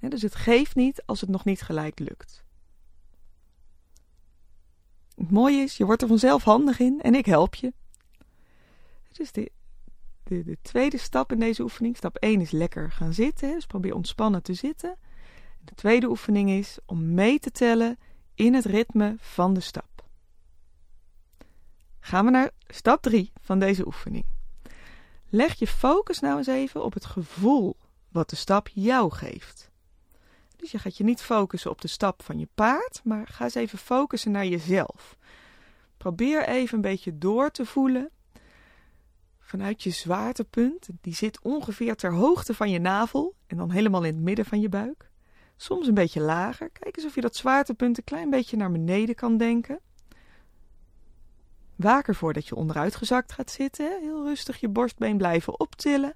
[0.00, 2.44] dus het geeft niet als het nog niet gelijk lukt.
[5.14, 7.72] Het mooie is, je wordt er vanzelf handig in en ik help je.
[9.12, 9.50] Dus de,
[10.24, 13.52] de, de tweede stap in deze oefening, stap 1 is lekker gaan zitten.
[13.52, 14.96] Dus probeer ontspannen te zitten.
[15.64, 17.98] De tweede oefening is om mee te tellen
[18.34, 20.04] in het ritme van de stap.
[22.00, 24.24] Gaan we naar stap 3 van deze oefening.
[25.28, 27.76] Leg je focus nou eens even op het gevoel
[28.08, 29.70] wat de stap jou geeft.
[30.56, 33.54] Dus je gaat je niet focussen op de stap van je paard, maar ga eens
[33.54, 35.16] even focussen naar jezelf.
[35.96, 38.10] Probeer even een beetje door te voelen
[39.44, 40.88] vanuit je zwaartepunt.
[41.00, 44.60] Die zit ongeveer ter hoogte van je navel en dan helemaal in het midden van
[44.60, 45.10] je buik.
[45.56, 46.70] Soms een beetje lager.
[46.70, 49.80] Kijk eens of je dat zwaartepunt een klein beetje naar beneden kan denken.
[51.76, 54.00] Waak ervoor dat je onderuitgezakt gaat zitten.
[54.00, 56.14] Heel rustig je borstbeen blijven optillen.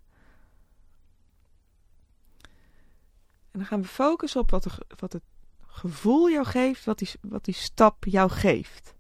[3.51, 5.23] En dan gaan we focussen op wat, de, wat het
[5.67, 8.95] gevoel jou geeft, wat die, wat die stap jou geeft.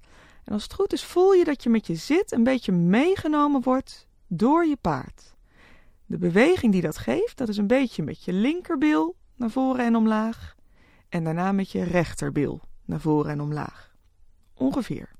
[0.44, 3.62] En als het goed is, voel je dat je met je zit een beetje meegenomen
[3.62, 5.34] wordt door je paard.
[6.06, 9.96] De beweging die dat geeft, dat is een beetje met je linkerbil naar voren en
[9.96, 10.54] omlaag.
[11.08, 13.94] En daarna met je rechterbil naar voren en omlaag.
[14.54, 15.16] Ongeveer.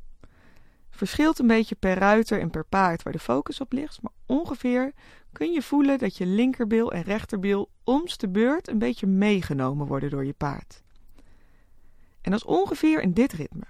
[0.91, 4.93] Verschilt een beetje per ruiter en per paard waar de focus op ligt, maar ongeveer
[5.33, 10.11] kun je voelen dat je linkerbil en rechterbil oms de beurt een beetje meegenomen worden
[10.11, 10.83] door je paard.
[12.21, 13.65] En dat is ongeveer in dit ritme.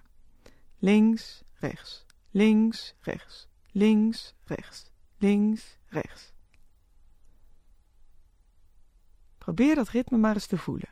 [0.78, 6.32] Links, rechts, links, rechts, links, rechts, links, rechts.
[9.38, 10.88] Probeer dat ritme maar eens te voelen.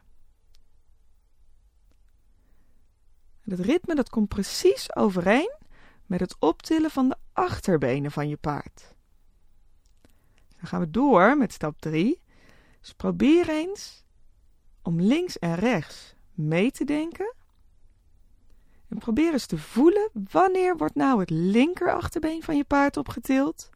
[3.40, 5.54] Het ritme dat komt precies overeen
[6.06, 8.94] met het optillen van de achterbenen van je paard.
[10.56, 12.22] Dan gaan we door met stap 3.
[12.80, 14.04] Dus probeer eens
[14.82, 17.34] om links en rechts mee te denken.
[18.88, 23.70] En probeer eens te voelen wanneer wordt nou het linker achterbeen van je paard opgetild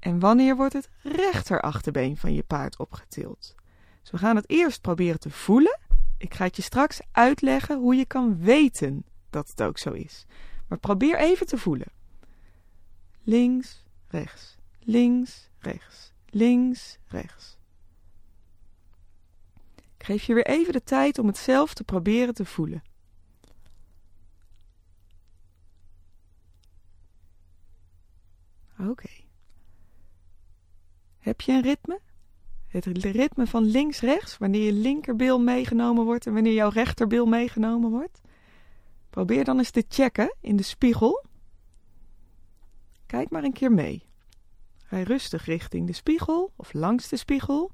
[0.00, 3.54] en wanneer wordt het rechter achterbeen van je paard opgetild.
[4.00, 5.78] Dus we gaan het eerst proberen te voelen.
[6.16, 10.26] Ik ga het je straks uitleggen hoe je kan weten dat het ook zo is.
[10.68, 11.92] Maar probeer even te voelen.
[13.22, 17.58] Links, rechts, links, rechts, links, rechts.
[19.96, 22.82] Ik geef je weer even de tijd om het zelf te proberen te voelen.
[28.78, 29.19] Oké.
[31.20, 32.00] Heb je een ritme?
[32.66, 38.20] Het ritme van links-rechts, wanneer je linkerbil meegenomen wordt en wanneer jouw rechterbil meegenomen wordt.
[39.10, 41.24] Probeer dan eens te checken in de spiegel.
[43.06, 44.08] Kijk maar een keer mee.
[44.88, 47.70] Rij rustig richting de spiegel of langs de spiegel.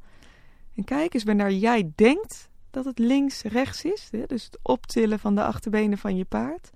[0.74, 4.11] En kijk eens wanneer jij denkt dat het links-rechts is.
[4.26, 6.70] Dus het optillen van de achterbenen van je paard.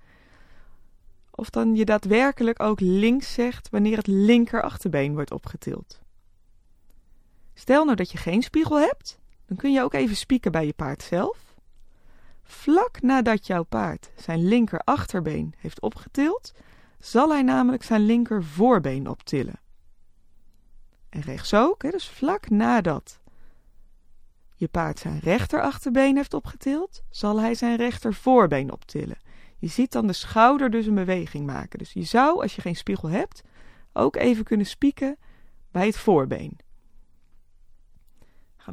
[1.30, 6.00] Of dan je daadwerkelijk ook links zegt wanneer het linker achterbeen wordt opgetild.
[7.54, 10.72] Stel nou dat je geen spiegel hebt, dan kun je ook even spieken bij je
[10.72, 11.54] paard zelf.
[12.42, 16.52] Vlak nadat jouw paard zijn linker achterbeen heeft opgetild,
[16.98, 19.60] zal hij namelijk zijn linker voorbeen optillen.
[21.08, 23.20] En rechts ook, dus vlak nadat
[24.54, 29.18] je paard zijn rechter achterbeen heeft opgetild, zal hij zijn rechter voorbeen optillen.
[29.58, 31.78] Je ziet dan de schouder dus een beweging maken.
[31.78, 33.42] Dus je zou, als je geen spiegel hebt,
[33.92, 35.16] ook even kunnen spieken
[35.70, 36.58] bij het voorbeen.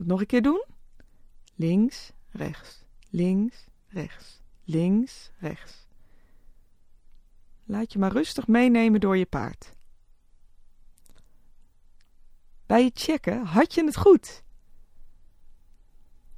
[0.06, 0.66] Nog een keer doen?
[1.56, 5.88] Links, rechts, links, rechts, links, rechts.
[7.66, 9.76] Laat je maar rustig meenemen door je paard.
[12.66, 14.44] Bij het checken had je het goed.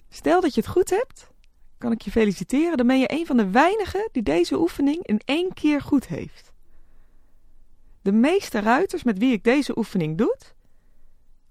[0.10, 1.32] Stel dat je het goed hebt,
[1.78, 2.78] kan ik je feliciteren.
[2.78, 6.52] Dan ben je een van de weinigen die deze oefening in één keer goed heeft.
[8.02, 10.38] De meeste ruiters met wie ik deze oefening doe,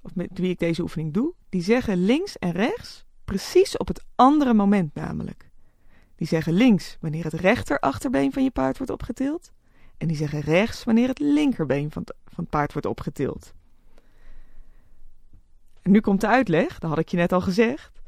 [0.01, 4.05] of met wie ik deze oefening doe, die zeggen links en rechts precies op het
[4.15, 5.51] andere moment namelijk.
[6.17, 9.53] Die zeggen links wanneer het rechter achterbeen van je paard wordt opgetild.
[9.97, 13.53] En die zeggen rechts wanneer het linkerbeen van van het paard wordt opgetild.
[15.83, 17.99] En nu komt de uitleg, dat had ik je net al gezegd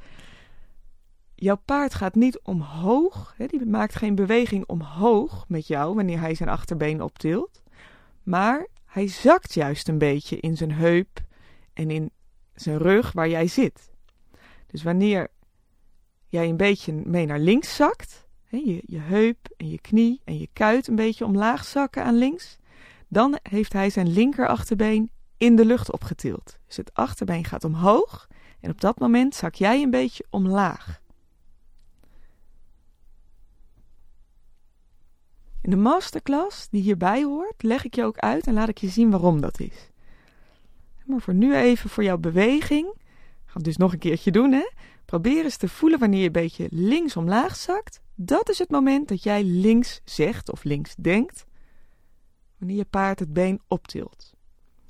[1.40, 6.34] jouw paard gaat niet omhoog, hè, die maakt geen beweging omhoog met jou wanneer hij
[6.34, 7.62] zijn achterbeen optilt,
[8.22, 11.20] maar hij zakt juist een beetje in zijn heup
[11.72, 12.10] en in
[12.54, 13.90] zijn rug waar jij zit.
[14.66, 15.28] Dus wanneer
[16.28, 20.38] jij een beetje mee naar links zakt, hè, je, je heup en je knie en
[20.38, 22.58] je kuit een beetje omlaag zakken aan links,
[23.08, 26.58] dan heeft hij zijn linker achterbeen in de lucht opgetild.
[26.66, 28.28] Dus het achterbeen gaat omhoog
[28.60, 31.00] en op dat moment zak jij een beetje omlaag.
[35.62, 38.88] In de masterclass die hierbij hoort, leg ik je ook uit en laat ik je
[38.88, 39.89] zien waarom dat is.
[41.10, 42.94] Maar voor nu even voor jouw beweging.
[43.44, 44.68] Ga het dus nog een keertje doen, hè?
[45.04, 48.00] Probeer eens te voelen wanneer je een beetje links omlaag zakt.
[48.14, 51.44] Dat is het moment dat jij links zegt of links denkt.
[52.58, 54.34] Wanneer je paard het been optilt.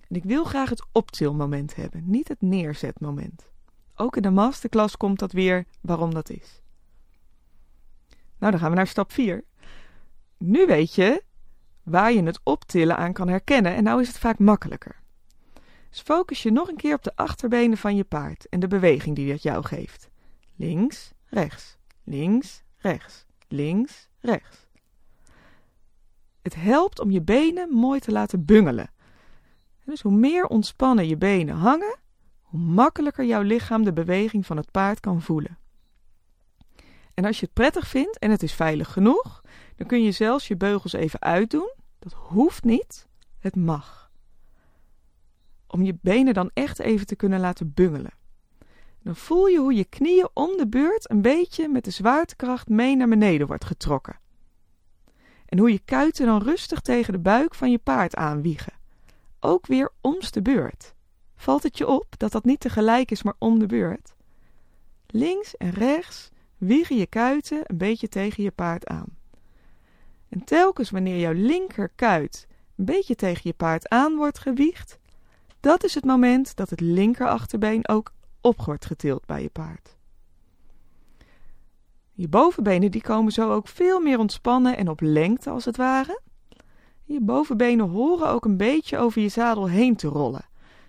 [0.09, 3.51] En ik wil graag het optilmoment hebben, niet het neerzetmoment.
[3.95, 6.63] Ook in de masterclass komt dat weer waarom dat is.
[8.39, 9.45] Nou, dan gaan we naar stap 4.
[10.37, 11.23] Nu weet je
[11.83, 15.01] waar je het optillen aan kan herkennen en nou is het vaak makkelijker.
[15.91, 19.17] Dus focus je nog een keer op de achterbenen van je paard en de beweging
[19.17, 20.11] die dat jou geeft.
[20.57, 24.67] Links, rechts, links, rechts, links, rechts.
[26.43, 28.91] Het helpt om je benen mooi te laten bungelen.
[29.85, 31.99] Dus hoe meer ontspannen je benen hangen,
[32.43, 35.59] hoe makkelijker jouw lichaam de beweging van het paard kan voelen.
[37.15, 39.43] En als je het prettig vindt en het is veilig genoeg,
[39.77, 41.73] dan kun je zelfs je beugels even uitdoen.
[41.99, 44.00] Dat hoeft niet, het mag.
[45.71, 48.13] Om je benen dan echt even te kunnen laten bungelen.
[49.03, 52.97] Dan voel je hoe je knieën om de beurt een beetje met de zwaartekracht mee
[52.97, 54.19] naar beneden wordt getrokken.
[55.47, 58.73] En hoe je kuiten dan rustig tegen de buik van je paard aanwiegen.
[59.41, 60.95] Ook weer omste de beurt.
[61.37, 64.15] Valt het je op dat dat niet tegelijk is, maar om de beurt?
[65.07, 69.17] Links en rechts wiegen je kuiten een beetje tegen je paard aan.
[70.29, 74.99] En telkens wanneer jouw linkerkuit een beetje tegen je paard aan wordt gewiegd,
[75.61, 79.97] dat is het moment dat het linker achterbeen ook op wordt getild bij je paard.
[82.13, 86.21] Je bovenbenen die komen zo ook veel meer ontspannen en op lengte als het ware.
[87.05, 90.49] Je bovenbenen horen ook een beetje over je zadel heen te rollen.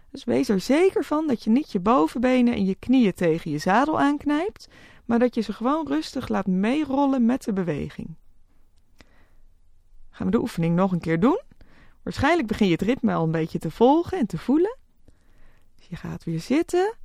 [0.10, 3.58] Dus wees er zeker van dat je niet je bovenbenen en je knieën tegen je
[3.58, 4.68] zadel aanknijpt,
[5.06, 8.16] maar dat je ze gewoon rustig laat meerollen met de beweging.
[10.10, 11.42] Gaan we de oefening nog een keer doen?
[12.04, 14.78] Waarschijnlijk begin je het ritme al een beetje te volgen en te voelen.
[15.76, 16.96] Dus je gaat weer zitten.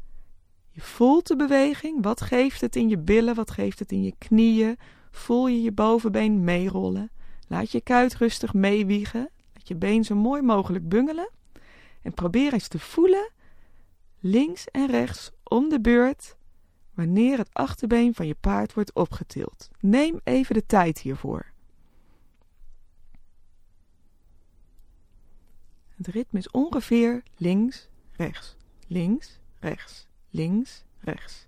[0.71, 2.03] Je voelt de beweging.
[2.03, 3.35] Wat geeft het in je billen?
[3.35, 4.79] Wat geeft het in je knieën?
[5.11, 7.11] Voel je je bovenbeen meerollen?
[7.49, 9.31] Laat je kuit rustig meewiegen.
[9.55, 11.31] Laat je been zo mooi mogelijk bungelen.
[12.07, 13.31] En probeer eens te voelen,
[14.21, 16.37] links en rechts om de beurt,
[16.95, 19.69] wanneer het achterbeen van je paard wordt opgetild.
[19.81, 21.53] Neem even de tijd hiervoor.
[25.97, 28.57] Het ritme is ongeveer links, rechts,
[28.87, 31.47] links, rechts, links, rechts.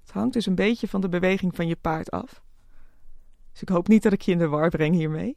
[0.00, 2.42] Het hangt dus een beetje van de beweging van je paard af.
[3.52, 5.36] Dus ik hoop niet dat ik je in de war breng hiermee.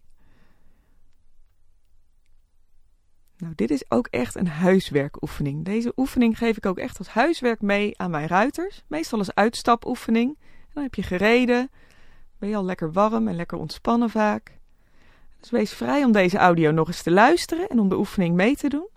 [3.37, 5.65] Nou, dit is ook echt een huiswerkoefening.
[5.65, 8.83] Deze oefening geef ik ook echt als huiswerk mee aan mijn ruiters.
[8.87, 10.37] Meestal als uitstapoefening.
[10.39, 11.71] En dan heb je gereden,
[12.37, 14.59] ben je al lekker warm en lekker ontspannen vaak.
[15.41, 18.55] Dus wees vrij om deze audio nog eens te luisteren en om de oefening mee
[18.55, 18.87] te doen.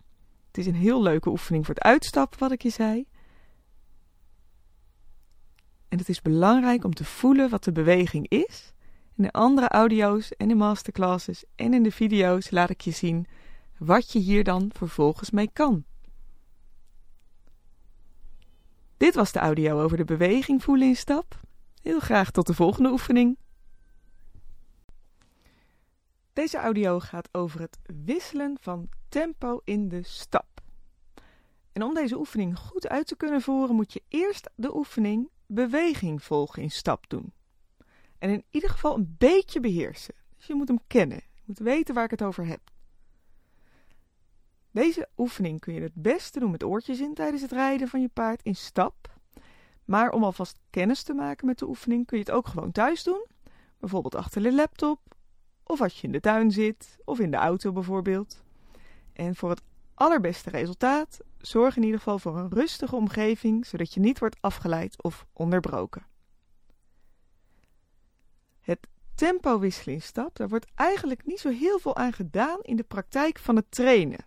[0.47, 3.07] Het is een heel leuke oefening voor het uitstappen, wat ik je zei.
[5.89, 8.73] En het is belangrijk om te voelen wat de beweging is.
[9.17, 13.27] In de andere audio's en in masterclasses en in de video's laat ik je zien
[13.79, 15.85] wat je hier dan vervolgens mee kan.
[18.97, 21.41] Dit was de audio over de beweging voelen in stap.
[21.83, 23.39] Heel graag tot de volgende oefening.
[26.45, 30.61] Deze audio gaat over het wisselen van tempo in de stap.
[31.73, 36.23] En om deze oefening goed uit te kunnen voeren, moet je eerst de oefening beweging
[36.23, 37.33] volgen in stap doen.
[38.19, 40.15] En in ieder geval een beetje beheersen.
[40.37, 41.21] Dus je moet hem kennen.
[41.35, 42.61] Je moet weten waar ik het over heb.
[44.71, 48.09] Deze oefening kun je het beste doen met oortjes in tijdens het rijden van je
[48.09, 49.17] paard in stap.
[49.85, 53.03] Maar om alvast kennis te maken met de oefening kun je het ook gewoon thuis
[53.03, 53.27] doen.
[53.79, 55.14] Bijvoorbeeld achter de laptop,
[55.65, 58.43] of als je in de tuin zit, of in de auto bijvoorbeeld.
[59.13, 59.63] En voor het
[59.95, 65.03] allerbeste resultaat zorg in ieder geval voor een rustige omgeving, zodat je niet wordt afgeleid
[65.03, 66.07] of onderbroken.
[68.61, 70.01] Het tempo wisselen
[70.33, 74.25] daar wordt eigenlijk niet zo heel veel aan gedaan in de praktijk van het trainen.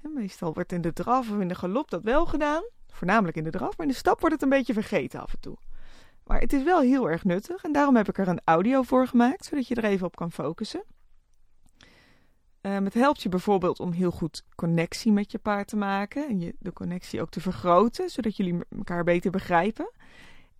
[0.00, 2.62] Meestal wordt in de draf of in de galop dat wel gedaan.
[2.88, 5.40] Voornamelijk in de draf, maar in de stap wordt het een beetje vergeten af en
[5.40, 5.56] toe.
[6.30, 9.06] Maar het is wel heel erg nuttig en daarom heb ik er een audio voor
[9.06, 10.84] gemaakt, zodat je er even op kan focussen.
[12.60, 16.40] Um, het helpt je bijvoorbeeld om heel goed connectie met je paard te maken en
[16.40, 19.92] je, de connectie ook te vergroten, zodat jullie elkaar beter begrijpen.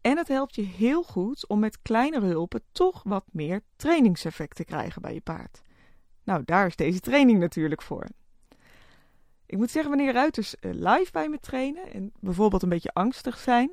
[0.00, 4.64] En het helpt je heel goed om met kleinere hulpen toch wat meer trainingseffect te
[4.64, 5.62] krijgen bij je paard.
[6.24, 8.06] Nou, daar is deze training natuurlijk voor.
[9.46, 13.38] Ik moet zeggen, wanneer ruiters eh, live bij me trainen en bijvoorbeeld een beetje angstig
[13.38, 13.70] zijn,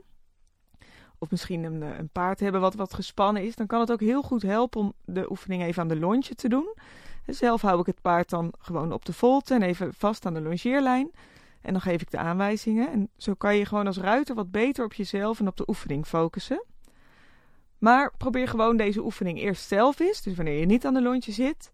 [1.19, 3.99] of misschien een, eh, een, paard hebben wat wat gespannen is, dan kan het ook
[3.99, 6.73] heel goed helpen om de oefening even aan de lontje te doen.
[7.25, 10.41] Zelf hou ik het paard dan gewoon op de volte en even vast aan de
[10.41, 11.11] longeerlijn.
[11.61, 12.91] En dan geef ik de aanwijzingen.
[12.91, 16.05] En zo kan je gewoon als ruiter wat beter op jezelf en op de oefening
[16.05, 16.63] focussen.
[17.77, 20.21] Maar probeer gewoon deze oefening eerst zelf eens.
[20.21, 21.71] Dus wanneer je niet aan de lontje zit,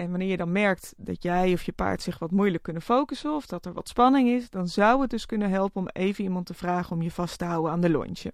[0.00, 3.34] en wanneer je dan merkt dat jij of je paard zich wat moeilijk kunnen focussen
[3.34, 6.46] of dat er wat spanning is, dan zou het dus kunnen helpen om even iemand
[6.46, 8.32] te vragen om je vast te houden aan de lontje.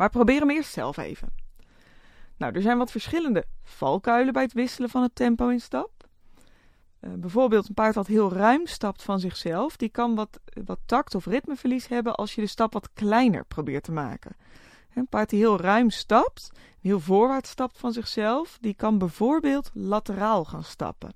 [0.00, 1.32] Maar probeer hem eerst zelf even.
[2.36, 5.90] Nou, er zijn wat verschillende valkuilen bij het wisselen van het tempo in stap.
[7.00, 11.14] Uh, bijvoorbeeld een paard dat heel ruim stapt van zichzelf, die kan wat, wat tact
[11.14, 14.36] of ritmeverlies hebben als je de stap wat kleiner probeert te maken.
[14.94, 20.44] Een paard die heel ruim stapt, heel voorwaarts stapt van zichzelf, die kan bijvoorbeeld lateraal
[20.44, 21.12] gaan stappen.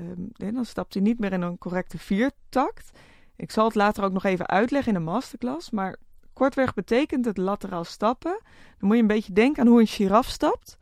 [0.00, 2.90] Um, dan stapt hij niet meer in een correcte viertakt.
[3.36, 5.98] Ik zal het later ook nog even uitleggen in een masterclass, maar
[6.32, 8.40] kortweg betekent het lateraal stappen.
[8.78, 10.78] Dan moet je een beetje denken aan hoe een giraf stapt.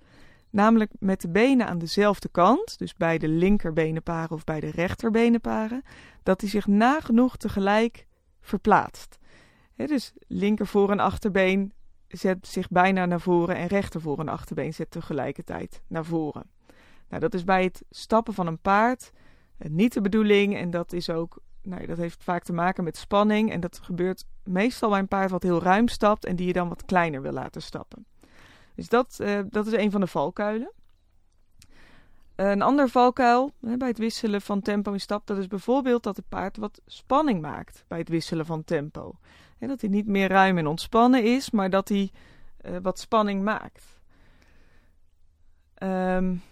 [0.51, 5.83] Namelijk met de benen aan dezelfde kant, dus bij de linkerbenenparen of bij de rechterbenenparen,
[6.23, 8.07] dat hij zich nagenoeg tegelijk
[8.41, 9.19] verplaatst.
[9.77, 11.73] dus linker voor- en achterbeen
[12.09, 16.51] zet zich bijna naar voren en rechter voor- en achterbeen zet tegelijkertijd naar voren.
[17.09, 19.13] Nou, dat is bij het stappen van een paard
[19.59, 22.97] eh, niet de bedoeling en dat is ook, nou, dat heeft vaak te maken met
[22.97, 26.53] spanning en dat gebeurt meestal bij een paard wat heel ruim stapt en die je
[26.53, 28.07] dan wat kleiner wil laten stappen.
[28.75, 30.73] Dus dat, uh, dat is een van de valkuilen.
[32.35, 36.17] Een ander valkuil hè, bij het wisselen van tempo in stap, dat is bijvoorbeeld dat
[36.17, 39.15] het paard wat spanning maakt bij het wisselen van tempo.
[39.59, 42.11] En dat hij niet meer ruim en ontspannen is, maar dat hij
[42.63, 44.01] uh, wat spanning maakt.
[45.83, 46.43] Um,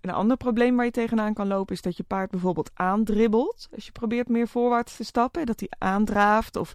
[0.00, 3.68] een ander probleem waar je tegenaan kan lopen is dat je paard bijvoorbeeld aandribbelt.
[3.74, 6.56] Als je probeert meer voorwaarts te stappen, dat hij aandraaft.
[6.56, 6.74] Of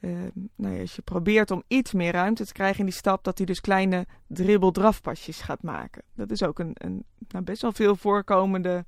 [0.00, 0.16] uh,
[0.54, 3.36] nou ja, als je probeert om iets meer ruimte te krijgen in die stap, dat
[3.36, 6.02] hij dus kleine dribbel-drafpasjes gaat maken.
[6.14, 8.84] Dat is ook een, een nou, best wel veel voorkomende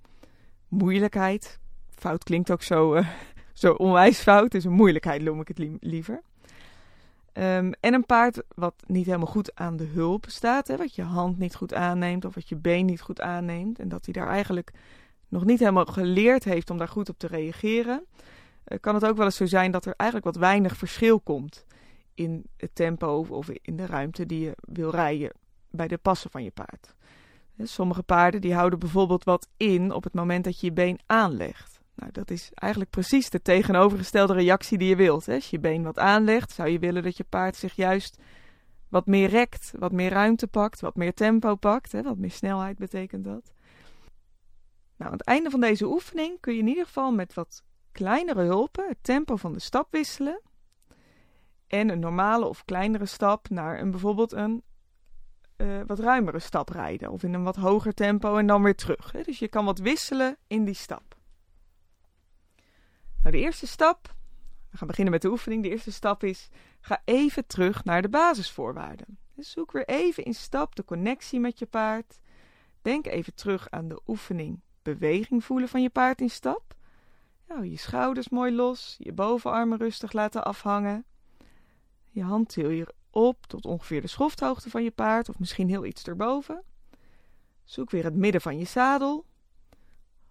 [0.68, 1.58] moeilijkheid.
[1.90, 3.08] Fout klinkt ook zo, uh,
[3.52, 6.22] zo onwijs fout, dus een moeilijkheid noem ik het li liever.
[7.38, 11.02] Um, en een paard wat niet helemaal goed aan de hulp staat, hè, wat je
[11.02, 13.78] hand niet goed aanneemt of wat je been niet goed aanneemt.
[13.78, 14.72] En dat hij daar eigenlijk
[15.28, 18.04] nog niet helemaal geleerd heeft om daar goed op te reageren.
[18.68, 21.66] Uh, kan het ook wel eens zo zijn dat er eigenlijk wat weinig verschil komt
[22.14, 25.32] in het tempo of in de ruimte die je wil rijden
[25.70, 26.94] bij de passen van je paard.
[27.62, 31.77] Sommige paarden die houden bijvoorbeeld wat in op het moment dat je je been aanlegt.
[31.98, 35.26] Nou, dat is eigenlijk precies de tegenovergestelde reactie die je wilt.
[35.26, 35.34] Hè?
[35.34, 38.18] Als je been wat aanlegt, zou je willen dat je paard zich juist
[38.88, 41.92] wat meer rekt, wat meer ruimte pakt, wat meer tempo pakt.
[41.92, 42.02] Hè?
[42.02, 43.52] Wat meer snelheid betekent dat.
[44.96, 48.42] Nou, aan het einde van deze oefening kun je in ieder geval met wat kleinere
[48.42, 50.40] hulpen het tempo van de stap wisselen.
[51.66, 54.62] En een normale of kleinere stap naar een bijvoorbeeld een
[55.56, 57.10] uh, wat ruimere stap rijden.
[57.10, 59.12] Of in een wat hoger tempo en dan weer terug.
[59.12, 59.22] Hè?
[59.22, 61.17] Dus je kan wat wisselen in die stap.
[63.22, 64.14] Nou, de eerste stap,
[64.70, 65.62] we gaan beginnen met de oefening.
[65.62, 66.48] De eerste stap is,
[66.80, 69.18] ga even terug naar de basisvoorwaarden.
[69.34, 72.18] Dus zoek weer even in stap de connectie met je paard.
[72.82, 76.74] Denk even terug aan de oefening beweging voelen van je paard in stap.
[77.48, 81.04] Nou, je schouders mooi los, je bovenarmen rustig laten afhangen.
[82.10, 85.84] Je hand til je op tot ongeveer de schofthoogte van je paard, of misschien heel
[85.84, 86.62] iets erboven.
[87.64, 89.24] Zoek weer het midden van je zadel.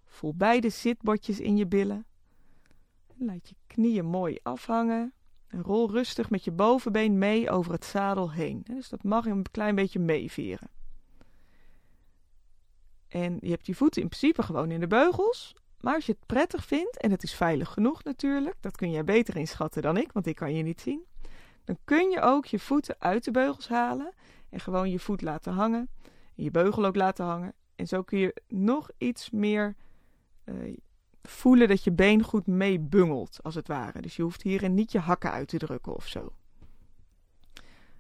[0.06, 2.06] Voel beide zitbordjes in je billen.
[3.20, 5.14] Laat je knieën mooi afhangen.
[5.48, 8.62] En rol rustig met je bovenbeen mee over het zadel heen.
[8.64, 10.70] Dus dat mag een klein beetje meeveren.
[13.08, 15.56] En je hebt je voeten in principe gewoon in de beugels.
[15.82, 19.04] Maar als je het prettig vindt, en het is veilig genoeg natuurlijk, dat kun jij
[19.04, 21.06] beter inschatten dan ik, want ik kan je niet zien.
[21.64, 24.14] Dan kun je ook je voeten uit de beugels halen
[24.50, 25.90] en gewoon je voet laten hangen.
[26.36, 27.54] En je beugel ook laten hangen.
[27.76, 29.76] En zo kun je nog iets meer
[30.46, 30.78] uh,
[31.30, 34.02] voelen dat je been goed meebungelt, als het ware.
[34.02, 36.32] Dus je hoeft hierin niet je hakken uit te drukken of zo.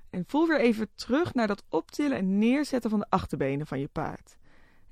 [0.10, 3.88] En voel weer even terug naar dat optillen en neerzetten van de achterbenen van je
[3.88, 4.38] paard.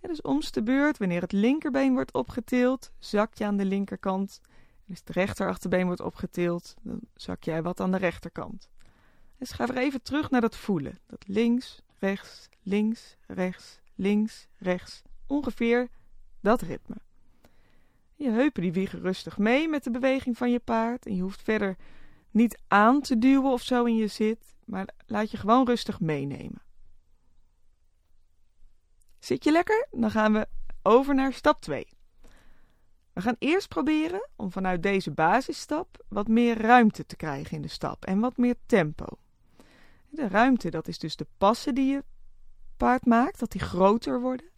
[0.02, 4.42] dus omste de beurt, wanneer het linkerbeen wordt opgetild, zak je aan de linkerkant.
[4.86, 8.70] En als het rechterachterbeen wordt opgetild, dan zak jij wat aan de rechterkant.
[9.38, 11.00] Dus ga weer even terug naar dat voelen.
[11.08, 15.02] Dat links, rechts, links, rechts, links, rechts.
[15.28, 15.90] Ongeveer
[16.42, 16.96] dat ritme.
[18.16, 21.06] Je heupen die wiegen rustig mee met de beweging van je paard.
[21.06, 21.76] En je hoeft verder
[22.32, 26.62] niet aan te duwen of zo in je zit, maar laat je gewoon rustig meenemen.
[29.20, 29.88] Zit je lekker?
[29.92, 30.48] Dan gaan we
[30.82, 31.88] over naar stap 2.
[33.14, 37.68] We gaan eerst proberen om vanuit deze basisstap wat meer ruimte te krijgen in de
[37.68, 39.06] stap en wat meer tempo.
[40.10, 42.04] De ruimte, dat is dus de passen die je
[42.78, 44.50] paard maakt, dat die groter worden.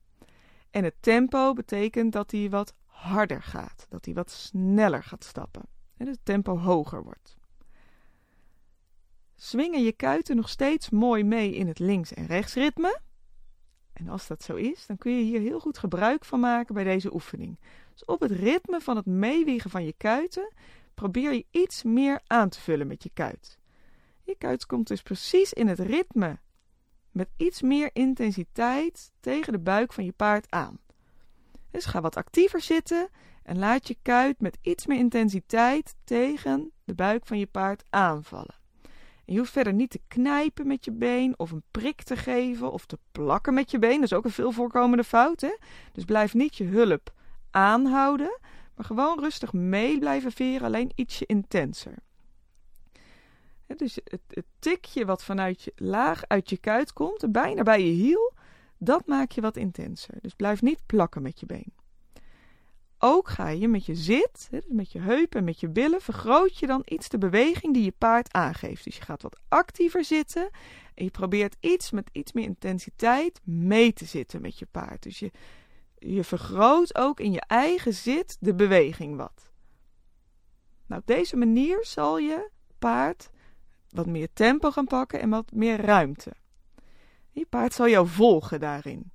[0.70, 5.64] En het tempo betekent dat die wat harder gaat, dat hij wat sneller gaat stappen
[5.98, 7.38] en het tempo hoger wordt.
[9.36, 13.00] Swingen je kuiten nog steeds mooi mee in het links- en rechtsritme.
[13.93, 16.84] En als dat zo is, dan kun je hier heel goed gebruik van maken bij
[16.84, 17.60] deze oefening.
[17.91, 20.54] Dus op het ritme van het meewiegen van je kuiten
[20.93, 23.60] probeer je iets meer aan te vullen met je kuit.
[24.24, 26.39] Je kuit komt dus precies in het ritme
[27.12, 30.80] met iets meer intensiteit tegen de buik van je paard aan.
[31.72, 33.09] Dus ga wat actiever zitten
[33.43, 38.55] en laat je kuit met iets meer intensiteit tegen de buik van je paard aanvallen.
[39.28, 42.72] En je hoeft verder niet te knijpen met je been of een prik te geven
[42.72, 43.95] of te plakken met je been.
[43.95, 45.41] Dat is ook een veel voorkomende fout.
[45.41, 45.55] Hè?
[45.91, 47.13] Dus blijf niet je hulp
[47.51, 48.39] aanhouden,
[48.76, 51.93] maar gewoon rustig mee blijven veren, alleen ietsje intenser.
[53.65, 57.91] dus het, het, tikje wat vanuit je laag uit je kuit komt, bijna bij je
[57.91, 58.34] hiel,
[58.78, 60.15] dat maak je wat intenser.
[60.21, 61.73] Dus blijf niet plakken met je been.
[62.99, 66.57] Ook ga je met je zit, dus met je heupen en met je billen, vergroot
[66.57, 68.84] je dan iets de beweging die je paard aangeeft.
[68.84, 70.49] Dus je gaat wat actiever zitten
[70.93, 75.03] en je probeert iets met iets meer intensiteit mee te zitten met je paard.
[75.03, 75.32] Dus je,
[75.97, 79.51] je vergroot ook in je eigen zit de beweging wat.
[80.88, 82.49] Nou, op deze manier zal je
[82.80, 83.30] paard
[83.89, 86.34] wat meer tempo gaan pakken en wat meer ruimte.
[87.38, 89.12] Je paard zal jou volgen daarin.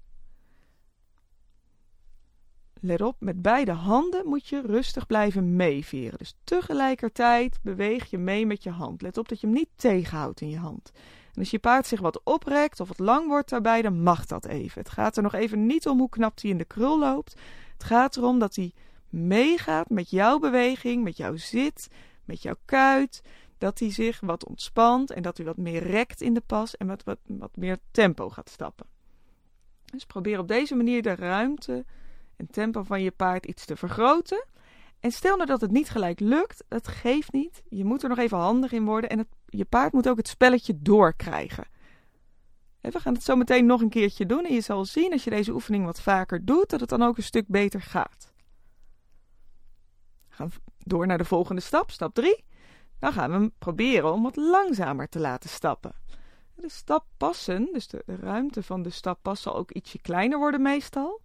[2.81, 6.19] Let op, met beide handen moet je rustig blijven meeveren.
[6.19, 9.03] Dus tegelijkertijd beweeg je mee met je hand.
[9.03, 10.91] Let op dat je hem niet tegenhoudt in je hand.
[11.33, 14.45] En als je paard zich wat oprekt of wat lang wordt daarbij, dan mag dat
[14.45, 14.83] even.
[14.83, 17.35] Het gaat er nog even niet om hoe knap hij in de krul loopt.
[17.73, 18.73] Het gaat erom dat hij
[19.09, 21.89] meegaat met jouw beweging, met jouw zit,
[22.25, 23.23] met jouw kuit
[23.63, 26.87] dat hij zich wat ontspant en dat hij wat meer rekt in de pas en
[26.87, 28.87] wat, wat, wat meer tempo gaat stappen.
[29.85, 31.85] Dus probeer op deze manier de ruimte
[32.37, 34.45] en tempo van je paard iets te vergroten.
[35.01, 37.63] En stel nou dat het niet gelijk lukt, dat geeft niet.
[37.69, 40.29] Je moet er nog even handig in worden en het, je paard moet ook het
[40.29, 41.67] spelletje doorkrijgen.
[42.81, 45.31] we gaan het zo meteen nog een keertje doen en je zal zien als je
[45.31, 48.33] deze oefening wat vaker doet, dat het dan ook een stuk beter gaat.
[50.29, 52.45] We gaan door naar de volgende stap, stap 3.
[53.03, 55.93] Dan gaan we proberen om wat langzamer te laten stappen.
[56.55, 61.21] De stappassen, dus de ruimte van de stappas zal ook ietsje kleiner worden meestal.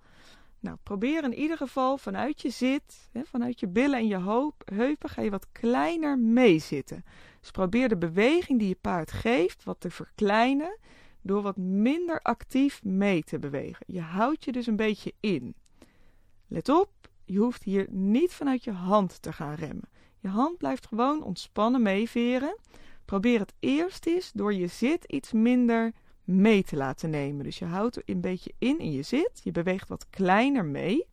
[0.59, 4.61] Nou, probeer in ieder geval vanuit je zit, hè, vanuit je billen en je hoop,
[4.73, 7.05] heupen, ga je wat kleiner meezitten.
[7.39, 10.77] Dus probeer de beweging die je paard geeft wat te verkleinen
[11.21, 13.85] door wat minder actief mee te bewegen.
[13.87, 15.55] Je houdt je dus een beetje in.
[16.47, 16.91] Let op,
[17.25, 19.89] je hoeft hier niet vanuit je hand te gaan remmen.
[20.27, 22.57] Je hand blijft gewoon ontspannen meeveren.
[23.05, 25.91] Probeer het eerst eens door je zit iets minder
[26.23, 27.43] mee te laten nemen.
[27.43, 29.41] Dus je houdt een beetje in in je zit.
[29.43, 31.07] Je beweegt wat kleiner mee.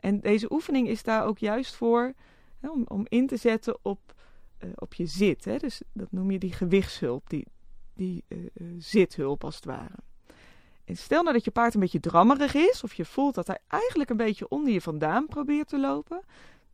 [0.00, 2.12] En deze oefening is daar ook juist voor
[2.60, 4.14] hè, om, om in te zetten op,
[4.64, 5.44] uh, op je zit.
[5.44, 5.56] Hè.
[5.56, 7.46] Dus dat noem je die gewichtshulp, die,
[7.94, 9.98] die uh, zithulp als het ware.
[10.84, 13.58] En stel nou dat je paard een beetje drammerig is, of je voelt dat hij
[13.66, 16.22] eigenlijk een beetje onder je vandaan probeert te lopen,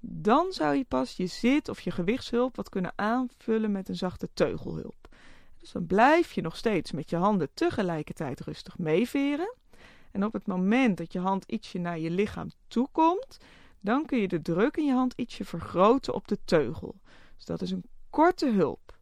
[0.05, 4.29] dan zou je pas je zit of je gewichtshulp wat kunnen aanvullen met een zachte
[4.35, 5.09] teugelhulp.
[5.59, 9.55] Dus dan blijf je nog steeds met je handen tegelijkertijd rustig meeveren.
[10.11, 13.39] En op het moment dat je hand ietsje naar je lichaam toe komt,
[13.81, 16.95] dan kun je de druk in je hand ietsje vergroten op de teugel.
[17.37, 18.99] Dus dat is een korte hulp.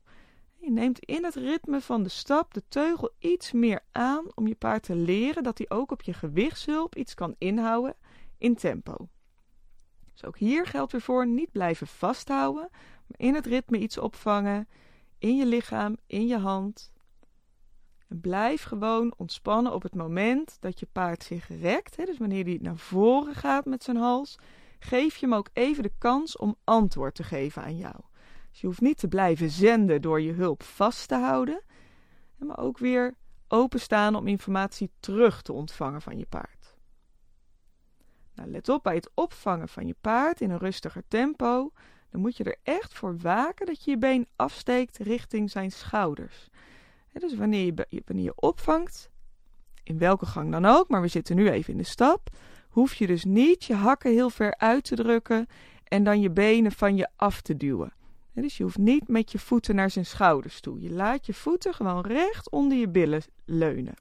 [0.56, 4.54] Je neemt in het ritme van de stap de teugel iets meer aan om je
[4.54, 7.96] paard te leren dat hij ook op je gewichtshulp iets kan inhouden
[8.38, 9.08] in tempo.
[10.20, 12.68] Dus ook hier geldt weer voor niet blijven vasthouden,
[13.06, 14.68] maar in het ritme iets opvangen,
[15.18, 16.92] in je lichaam, in je hand.
[18.08, 21.96] En blijf gewoon ontspannen op het moment dat je paard zich rekt.
[21.96, 24.38] Hè, dus wanneer hij naar voren gaat met zijn hals,
[24.78, 27.96] geef je hem ook even de kans om antwoord te geven aan jou.
[28.50, 31.62] Dus je hoeft niet te blijven zenden door je hulp vast te houden,
[32.36, 33.14] maar ook weer
[33.48, 36.59] openstaan om informatie terug te ontvangen van je paard.
[38.40, 41.72] Nou, let op bij het opvangen van je paard in een rustiger tempo.
[42.10, 46.48] Dan moet je er echt voor waken dat je je been afsteekt richting zijn schouders.
[47.12, 49.10] dus wanneer je, wanneer je opvangt,
[49.82, 52.28] in welke gang dan ook, maar we zitten nu even in de stap,
[52.68, 55.46] hoef je dus niet je hakken heel ver uit te drukken
[55.84, 57.92] en dan je benen van je af te duwen.
[58.32, 60.80] Dus je hoeft niet met je voeten naar zijn schouders toe.
[60.80, 63.94] Je laat je voeten gewoon recht onder je billen leunen.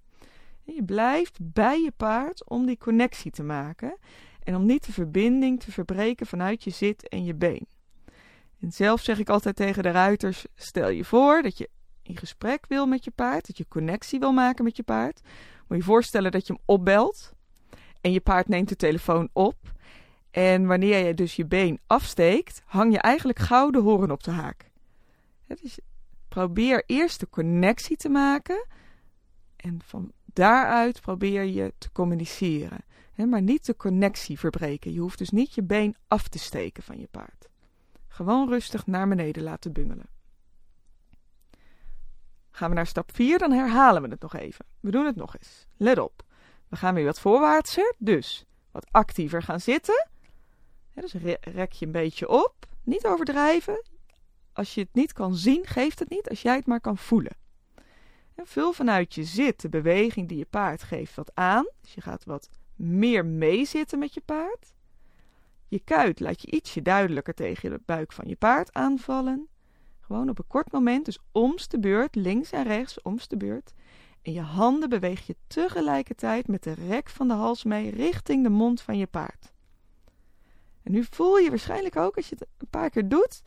[0.64, 3.98] Je blijft bij je paard om die connectie te maken
[4.50, 7.68] en om niet de verbinding te verbreken vanuit je zit en je been.
[8.60, 11.70] En zelf zeg ik altijd tegen de ruiters: stel je voor dat je
[12.02, 15.22] in gesprek wil met je paard, dat je connectie wil maken met je paard.
[15.68, 17.34] Moet je voorstellen dat je hem opbelt
[18.02, 19.58] en je paard neemt de telefoon op.
[20.32, 24.72] En wanneer je dus je been afsteekt, hang je eigenlijk gouden horen op de haak.
[25.48, 25.80] Dus
[26.28, 28.68] probeer eerst de connectie te maken
[29.56, 32.88] en van daaruit probeer je te communiceren.
[33.28, 34.94] Maar niet de connectie verbreken.
[34.94, 37.50] Je hoeft dus niet je been af te steken van je paard.
[38.08, 40.10] Gewoon rustig naar beneden laten bungelen.
[42.52, 44.66] Gaan we naar stap 4, dan herhalen we het nog even.
[44.80, 45.68] We doen het nog eens.
[45.78, 46.24] Let op.
[46.68, 50.08] We gaan weer wat voorwaartser, dus wat actiever gaan zitten.
[50.94, 52.56] dus rek je een beetje op.
[52.84, 53.84] Niet overdrijven.
[54.54, 56.30] Als je het niet kan zien, geeft het niet.
[56.30, 57.38] Als jij het maar kan voelen.
[58.36, 61.68] En vul vanuit je zit de beweging die je paard geeft wat aan.
[61.82, 62.50] Dus je gaat wat
[62.80, 64.74] meer meezitten met je paard.
[65.68, 69.48] Je kuit laat je ietsje duidelijker tegen de buik van je paard aanvallen.
[70.00, 73.74] Gewoon op een kort moment, dus omst de beurt, links en rechts, omst de beurt.
[74.22, 78.50] En je handen beweeg je tegelijkertijd met de rek van de hals mee richting de
[78.50, 79.52] mond van je paard.
[80.84, 83.42] En nu voel je waarschijnlijk ook, als je het een paar keer doet,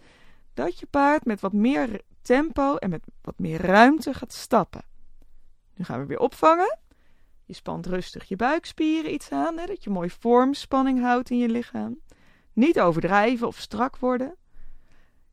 [0.54, 4.84] dat je paard met wat meer tempo en met wat meer ruimte gaat stappen.
[5.74, 6.78] Nu gaan we weer opvangen.
[7.52, 11.48] Je spant rustig je buikspieren iets aan, hè, dat je mooi vormspanning houdt in je
[11.48, 11.98] lichaam.
[12.52, 14.36] Niet overdrijven of strak worden.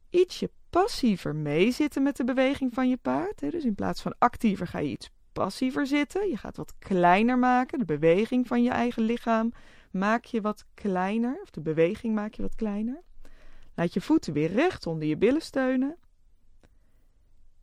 [0.09, 3.41] Ietsje passiever meezitten met de beweging van je paard.
[3.41, 3.49] Hè.
[3.49, 6.30] Dus in plaats van actiever ga je iets passiever zitten.
[6.30, 7.80] Je gaat wat kleiner maken.
[7.80, 9.51] De beweging van je eigen lichaam
[9.91, 11.39] maak je wat kleiner.
[11.41, 13.01] Of de beweging maak je wat kleiner.
[13.76, 15.97] Laat je voeten weer recht onder je billen steunen.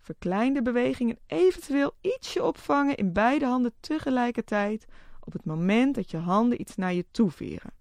[0.07, 4.87] Verklein de eventueel ietsje opvangen in beide handen tegelijkertijd
[5.21, 7.73] op het moment dat je handen iets naar je toe veren.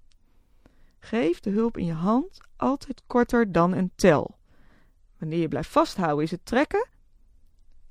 [0.99, 4.37] Geef de hulp in je hand altijd korter dan een tel.
[5.17, 6.87] Wanneer je blijft vasthouden is het trekken.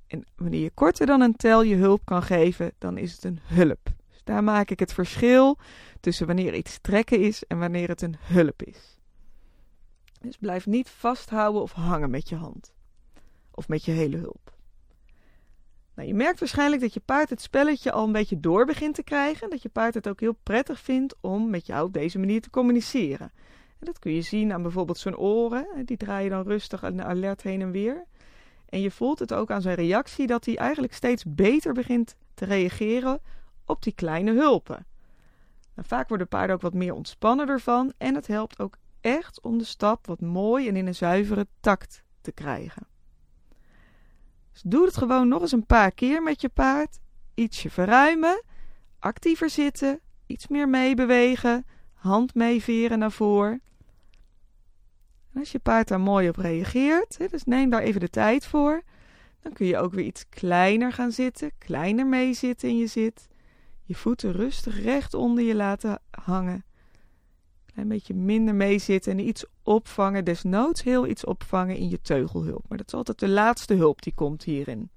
[0.07, 3.41] En wanneer je korter dan een tel je hulp kan geven, dan is het een
[3.43, 3.93] hulp.
[4.11, 5.59] Dus daar maak ik het verschil
[6.01, 8.99] tussen wanneer iets trekken is en wanneer het een hulp is.
[10.21, 12.74] Dus blijf niet vasthouden of hangen met je hand
[13.55, 14.53] of met je hele hulp.
[15.95, 19.03] Nou, je merkt waarschijnlijk dat je paard het spelletje al een beetje door begint te
[19.03, 19.51] krijgen.
[19.51, 22.51] Dat je paard het ook heel prettig vindt om met jou op deze manier te
[22.51, 23.33] communiceren.
[23.79, 25.67] En dat kun je zien aan bijvoorbeeld zijn oren.
[25.85, 28.05] Die draaien dan rustig en alert heen en weer.
[28.69, 32.45] En je voelt het ook aan zijn reactie dat hij eigenlijk steeds beter begint te
[32.45, 33.21] reageren
[33.65, 34.87] op die kleine hulpen.
[35.75, 39.59] Nou, vaak worden paarden ook wat meer ontspannen ervan en het helpt ook echt om
[39.59, 42.87] de stap wat mooi en in een zuivere takt te krijgen.
[44.55, 46.99] Dus doe het gewoon nog eens een paar keer met je paard.
[47.35, 48.43] Ietsje verruimen,
[48.99, 53.63] actiever zitten, iets meer meebewegen, hand meeveren naar voren.
[55.33, 58.83] En als je paard daar mooi op reageert, dus neem daar even de tijd voor,
[59.41, 63.29] dan kun je ook weer iets kleiner gaan zitten, kleiner meezitten in je zit.
[63.83, 66.65] Je voeten rustig recht onder je laten hangen.
[67.75, 72.65] Een beetje minder meezitten en iets opvangen, desnoods heel iets opvangen in je teugelhulp.
[72.69, 74.91] Maar dat is altijd de laatste hulp die komt hierin.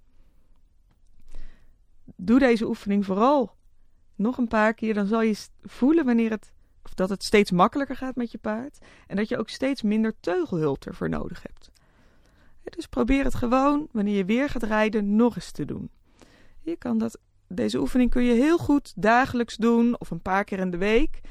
[2.16, 3.56] Doe deze oefening vooral
[4.16, 6.52] nog een paar keer, dan zal je voelen wanneer het,
[6.96, 8.78] dat het steeds makkelijker gaat met je paard.
[9.08, 11.72] En dat je ook steeds minder teugelhulp ervoor nodig hebt.
[12.76, 15.90] Dus probeer het gewoon, wanneer je weer gaat rijden, nog eens te doen.
[16.60, 20.60] Je kan dat, deze oefening kun je heel goed dagelijks doen of een paar keer
[20.60, 21.22] in de week.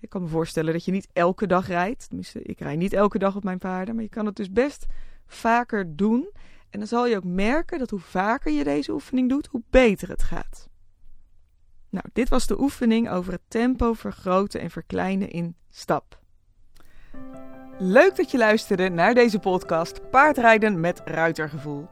[0.00, 2.08] Ik kan me voorstellen dat je niet elke dag rijdt.
[2.32, 3.94] Ik rijd niet elke dag op mijn paarden.
[3.94, 4.86] Maar je kan het dus best
[5.26, 6.30] vaker doen.
[6.70, 10.08] En dan zal je ook merken dat hoe vaker je deze oefening doet, hoe beter
[10.08, 10.68] het gaat.
[11.90, 16.18] Nou, dit was de oefening over het tempo vergroten en verkleinen in stap.
[17.78, 21.88] Leuk dat je luisterde naar deze podcast Paardrijden met Ruitergevoel.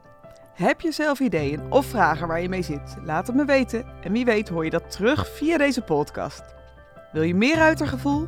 [0.53, 2.95] Heb je zelf ideeën of vragen waar je mee zit?
[3.03, 6.56] Laat het me weten en wie weet hoor je dat terug via deze podcast.
[7.11, 8.27] Wil je meer ruitergevoel?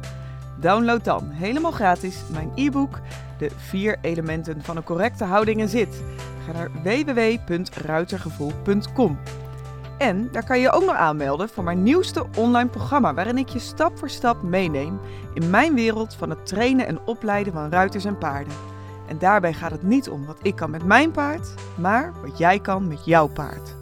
[0.59, 2.99] Download dan helemaal gratis mijn e-book
[3.37, 6.01] De vier elementen van een correcte houding en zit.
[6.45, 9.19] Ga naar www.ruitergevoel.com.
[9.97, 13.59] En daar kan je ook nog aanmelden voor mijn nieuwste online programma, waarin ik je
[13.59, 14.99] stap voor stap meeneem
[15.33, 18.53] in mijn wereld van het trainen en opleiden van ruiters en paarden.
[19.07, 22.59] En daarbij gaat het niet om wat ik kan met mijn paard, maar wat jij
[22.59, 23.78] kan met jouw paard.